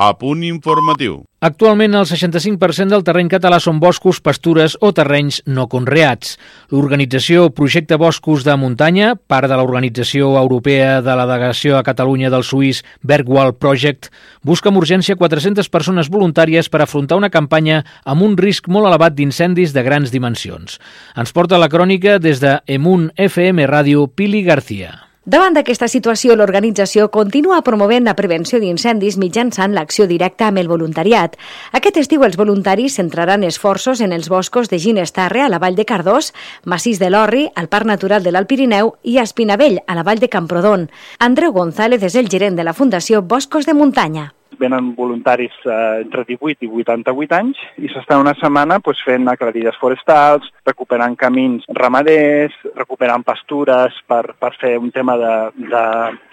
[0.00, 1.18] A punt informatiu.
[1.44, 6.38] Actualment, el 65% del terreny català són boscos, pastures o terrenys no conreats.
[6.72, 12.46] L'organització Projecte Boscos de Muntanya, part de l'Organització Europea de la Delegació a Catalunya del
[12.48, 14.08] suís Bergwald Project,
[14.40, 19.20] busca amb urgència 400 persones voluntàries per afrontar una campanya amb un risc molt elevat
[19.20, 20.80] d'incendis de grans dimensions.
[21.12, 25.09] Ens porta la crònica des de Emun FM Ràdio Pili García.
[25.30, 31.36] Davant d'aquesta situació, l'organització continua promovent la prevenció d'incendis mitjançant l'acció directa amb el voluntariat.
[31.78, 35.86] Aquest estiu els voluntaris centraran esforços en els boscos de Ginestarre, a la vall de
[35.86, 36.32] Cardós,
[36.64, 40.18] Massís de l'Orri, al Parc Natural de l'Alt Pirineu i a Espinavell, a la vall
[40.18, 40.90] de Camprodon.
[41.20, 46.24] Andreu González és el gerent de la Fundació Boscos de Muntanya venen voluntaris eh, entre
[46.28, 52.56] 18 i 88 anys i s'estan una setmana pues, fent acredides forestals, recuperant camins ramaders,
[52.76, 55.34] recuperant pastures per, per fer un tema de,
[55.72, 55.84] de,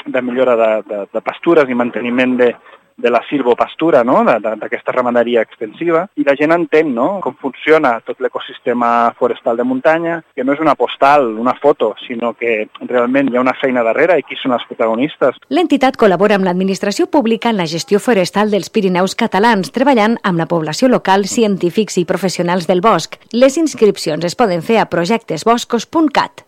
[0.06, 2.52] de millora de, de, de pastures i manteniment de,
[2.98, 4.24] de la silvopastura, no?
[4.26, 7.20] d'aquesta ramaderia extensiva, i la gent entén no?
[7.22, 12.34] com funciona tot l'ecosistema forestal de muntanya, que no és una postal, una foto, sinó
[12.34, 15.38] que realment hi ha una feina darrere i qui són els protagonistes.
[15.54, 20.50] L'entitat col·labora amb l'administració pública en la gestió forestal dels Pirineus catalans, treballant amb la
[20.50, 23.20] població local, científics i professionals del bosc.
[23.32, 26.48] Les inscripcions es poden fer a projectesboscos.cat.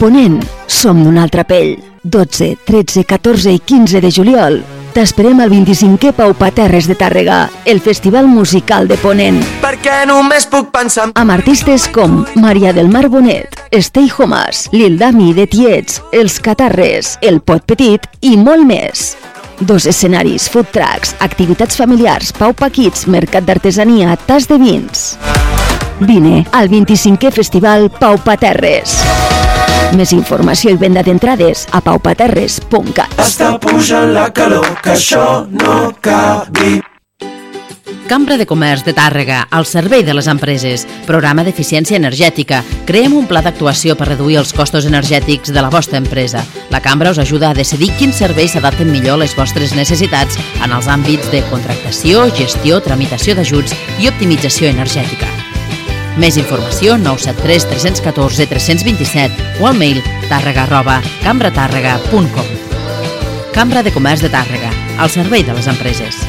[0.00, 1.74] Ponent som d'una altra pell.
[2.00, 4.54] 12, 13, 14 i 15 de juliol
[4.94, 9.36] t'esperem al 25è Pau Paterres de Tàrrega, el festival musical de Ponent.
[9.60, 11.12] Perquè només puc pensar en...
[11.20, 17.18] Amb artistes com Maria del Mar Bonet, Stay Homas, Lil Dami de Tiets, Els Catarres,
[17.20, 19.10] El Pot Petit i molt més.
[19.60, 25.10] Dos escenaris, food trucks, activitats familiars, Pau Paquits, mercat d'artesania, tas de vins.
[26.00, 28.96] Vine al 25è Festival Pau Paterres.
[29.98, 33.18] Més informació i venda d'entrades a paupaterres.cat.
[33.18, 36.78] Està pujant la calor, que això no cabi.
[38.10, 40.82] Cambra de Comerç de Tàrrega, al servei de les empreses.
[41.06, 42.62] Programa d'eficiència energètica.
[42.86, 46.42] Creem un pla d'actuació per reduir els costos energètics de la vostra empresa.
[46.70, 50.74] La Cambra us ajuda a decidir quins serveis s'adapten millor a les vostres necessitats en
[50.74, 55.49] els àmbits de contractació, gestió, tramitació d'ajuts i optimització energètica.
[56.18, 62.58] Més informació 973 314 327 o al mail tàrrega arroba cambratàrrega.com
[63.52, 66.22] Cambra de Comerç de Tàrrega, al servei de les empreses.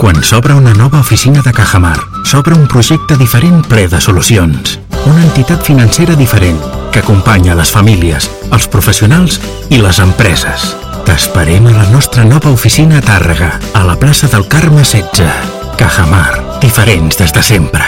[0.00, 4.78] Quan s'obre una nova oficina de Cajamar, s'obre un projecte diferent ple de solucions.
[5.06, 6.58] Una entitat financera diferent
[6.90, 9.38] que acompanya les famílies, els professionals
[9.70, 10.72] i les empreses.
[11.06, 15.61] T'esperem a la nostra nova oficina a Tàrrega, a la plaça del Carme 16.
[15.82, 17.82] Cajamar, diferents des de sempre.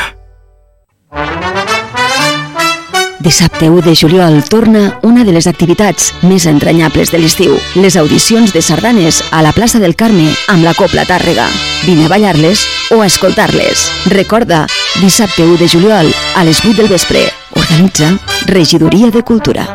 [3.21, 8.51] Dissabte 1 de juliol torna una de les activitats més entranyables de l'estiu, les audicions
[8.51, 11.47] de sardanes a la plaça del Carme amb la Copla Tàrrega.
[11.87, 13.87] Vine a ballar-les o a escoltar-les.
[14.11, 14.67] Recorda,
[14.99, 17.29] dissabte 1 de juliol a les 8 del vespre.
[17.55, 18.11] Organitza
[18.51, 19.71] Regidoria de Cultura.